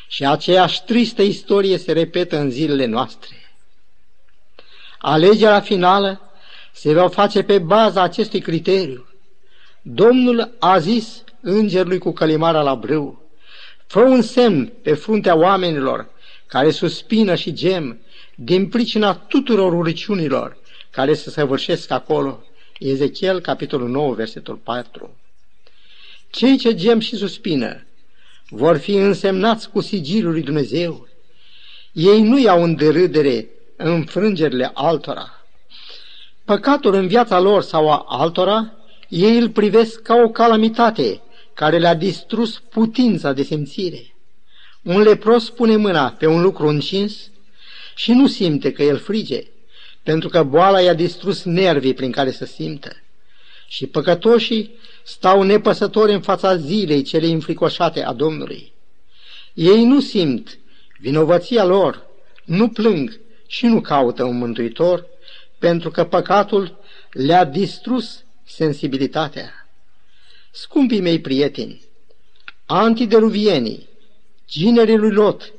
Și 0.08 0.24
aceeași 0.24 0.84
tristă 0.84 1.22
istorie 1.22 1.78
se 1.78 1.92
repetă 1.92 2.38
în 2.38 2.50
zilele 2.50 2.86
noastre. 2.86 3.36
Alegerea 4.98 5.60
finală 5.60 6.27
se 6.72 6.92
va 6.92 7.08
face 7.08 7.42
pe 7.42 7.58
baza 7.58 8.02
acestui 8.02 8.40
criteriu. 8.40 9.06
Domnul 9.82 10.56
a 10.58 10.78
zis 10.78 11.24
îngerului 11.40 11.98
cu 11.98 12.12
călimara 12.12 12.62
la 12.62 12.74
brâu, 12.74 13.22
fă 13.86 14.00
un 14.00 14.22
semn 14.22 14.72
pe 14.82 14.94
fruntea 14.94 15.36
oamenilor 15.36 16.08
care 16.46 16.70
suspină 16.70 17.34
și 17.34 17.52
gem 17.52 17.98
din 18.34 18.68
pricina 18.68 19.14
tuturor 19.14 19.72
uriciunilor 19.72 20.56
care 20.90 21.14
se 21.14 21.30
săvârșesc 21.30 21.90
acolo. 21.90 22.42
Ezechiel, 22.78 23.40
capitolul 23.40 23.88
9, 23.88 24.14
versetul 24.14 24.54
4. 24.54 25.16
Cei 26.30 26.56
ce 26.56 26.74
gem 26.74 27.00
și 27.00 27.16
suspină 27.16 27.86
vor 28.48 28.76
fi 28.76 28.94
însemnați 28.94 29.70
cu 29.70 29.80
sigilul 29.80 30.32
lui 30.32 30.42
Dumnezeu. 30.42 31.08
Ei 31.92 32.22
nu 32.22 32.38
iau 32.38 32.62
în 32.62 32.74
derâdere 32.74 33.48
înfrângerile 33.76 34.70
altora. 34.74 35.37
Păcatul 36.48 36.94
în 36.94 37.06
viața 37.06 37.40
lor 37.40 37.62
sau 37.62 37.90
a 37.90 38.04
altora, 38.08 38.72
ei 39.08 39.38
îl 39.38 39.50
privesc 39.50 40.02
ca 40.02 40.14
o 40.14 40.28
calamitate 40.28 41.20
care 41.54 41.78
le-a 41.78 41.94
distrus 41.94 42.58
putința 42.58 43.32
de 43.32 43.42
simțire. 43.42 44.14
Un 44.82 45.00
lepros 45.00 45.50
pune 45.50 45.76
mâna 45.76 46.10
pe 46.10 46.26
un 46.26 46.42
lucru 46.42 46.68
încins 46.68 47.30
și 47.94 48.12
nu 48.12 48.26
simte 48.26 48.72
că 48.72 48.82
el 48.82 48.96
frige, 48.96 49.46
pentru 50.02 50.28
că 50.28 50.42
boala 50.42 50.80
i-a 50.80 50.94
distrus 50.94 51.42
nervii 51.42 51.94
prin 51.94 52.10
care 52.10 52.30
să 52.30 52.44
simtă. 52.44 52.90
Și 53.66 53.86
păcătoșii 53.86 54.78
stau 55.02 55.42
nepăsători 55.42 56.12
în 56.12 56.20
fața 56.20 56.56
zilei 56.56 57.02
cele 57.02 57.26
înfricoșate 57.26 58.04
a 58.04 58.12
Domnului. 58.12 58.72
Ei 59.54 59.84
nu 59.84 60.00
simt 60.00 60.58
vinovăția 61.00 61.64
lor, 61.64 62.06
nu 62.44 62.68
plâng 62.68 63.20
și 63.46 63.66
nu 63.66 63.80
caută 63.80 64.24
un 64.24 64.38
mântuitor, 64.38 65.06
pentru 65.58 65.90
că 65.90 66.04
păcatul 66.04 66.78
le-a 67.10 67.44
distrus 67.44 68.24
sensibilitatea. 68.44 69.50
Scumpii 70.50 71.00
mei 71.00 71.20
prieteni, 71.20 71.82
antideluvienii, 72.66 73.88
ginerii 74.48 74.96
lui 74.96 75.12
Lot 75.12 75.52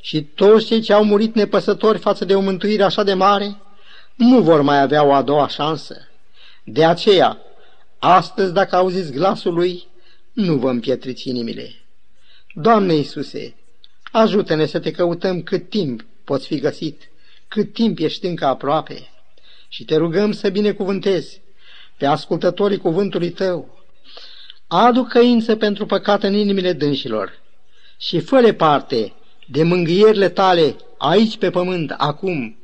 și 0.00 0.22
toți 0.22 0.66
cei 0.66 0.80
ce 0.80 0.92
au 0.92 1.04
murit 1.04 1.34
nepăsători 1.34 1.98
față 1.98 2.24
de 2.24 2.34
o 2.34 2.40
mântuire 2.40 2.82
așa 2.82 3.02
de 3.02 3.14
mare, 3.14 3.56
nu 4.14 4.40
vor 4.40 4.62
mai 4.62 4.80
avea 4.80 5.04
o 5.04 5.12
a 5.12 5.22
doua 5.22 5.48
șansă. 5.48 6.08
De 6.64 6.84
aceea, 6.84 7.38
astăzi, 7.98 8.52
dacă 8.52 8.76
auziți 8.76 9.12
glasul 9.12 9.54
lui, 9.54 9.86
nu 10.32 10.54
vă 10.54 10.70
împietriți 10.70 11.28
inimile. 11.28 11.74
Doamne 12.54 12.94
Iisuse, 12.94 13.54
ajută-ne 14.12 14.66
să 14.66 14.78
te 14.78 14.90
căutăm 14.90 15.42
cât 15.42 15.68
timp 15.70 16.04
poți 16.24 16.46
fi 16.46 16.58
găsit, 16.58 17.08
cât 17.48 17.72
timp 17.72 17.98
ești 17.98 18.26
încă 18.26 18.46
aproape 18.46 19.08
și 19.68 19.84
te 19.84 19.96
rugăm 19.96 20.32
să 20.32 20.48
binecuvântezi 20.48 21.40
pe 21.96 22.06
ascultătorii 22.06 22.78
cuvântului 22.78 23.30
tău. 23.30 23.84
Adu 24.66 25.02
căință 25.02 25.56
pentru 25.56 25.86
păcat 25.86 26.22
în 26.22 26.34
inimile 26.34 26.72
dânșilor 26.72 27.32
și 27.98 28.20
fă 28.20 28.52
parte 28.52 29.12
de 29.46 29.62
mângâierile 29.62 30.28
tale 30.28 30.76
aici 30.98 31.36
pe 31.36 31.50
pământ, 31.50 31.90
acum, 31.90 32.56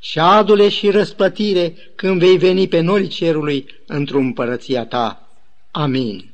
și 0.00 0.18
adule 0.18 0.68
și 0.68 0.90
răsplătire 0.90 1.74
când 1.94 2.18
vei 2.18 2.38
veni 2.38 2.68
pe 2.68 2.80
norii 2.80 3.08
cerului 3.08 3.66
într-o 3.86 4.18
împărăția 4.18 4.86
ta. 4.86 5.28
Amin. 5.70 6.33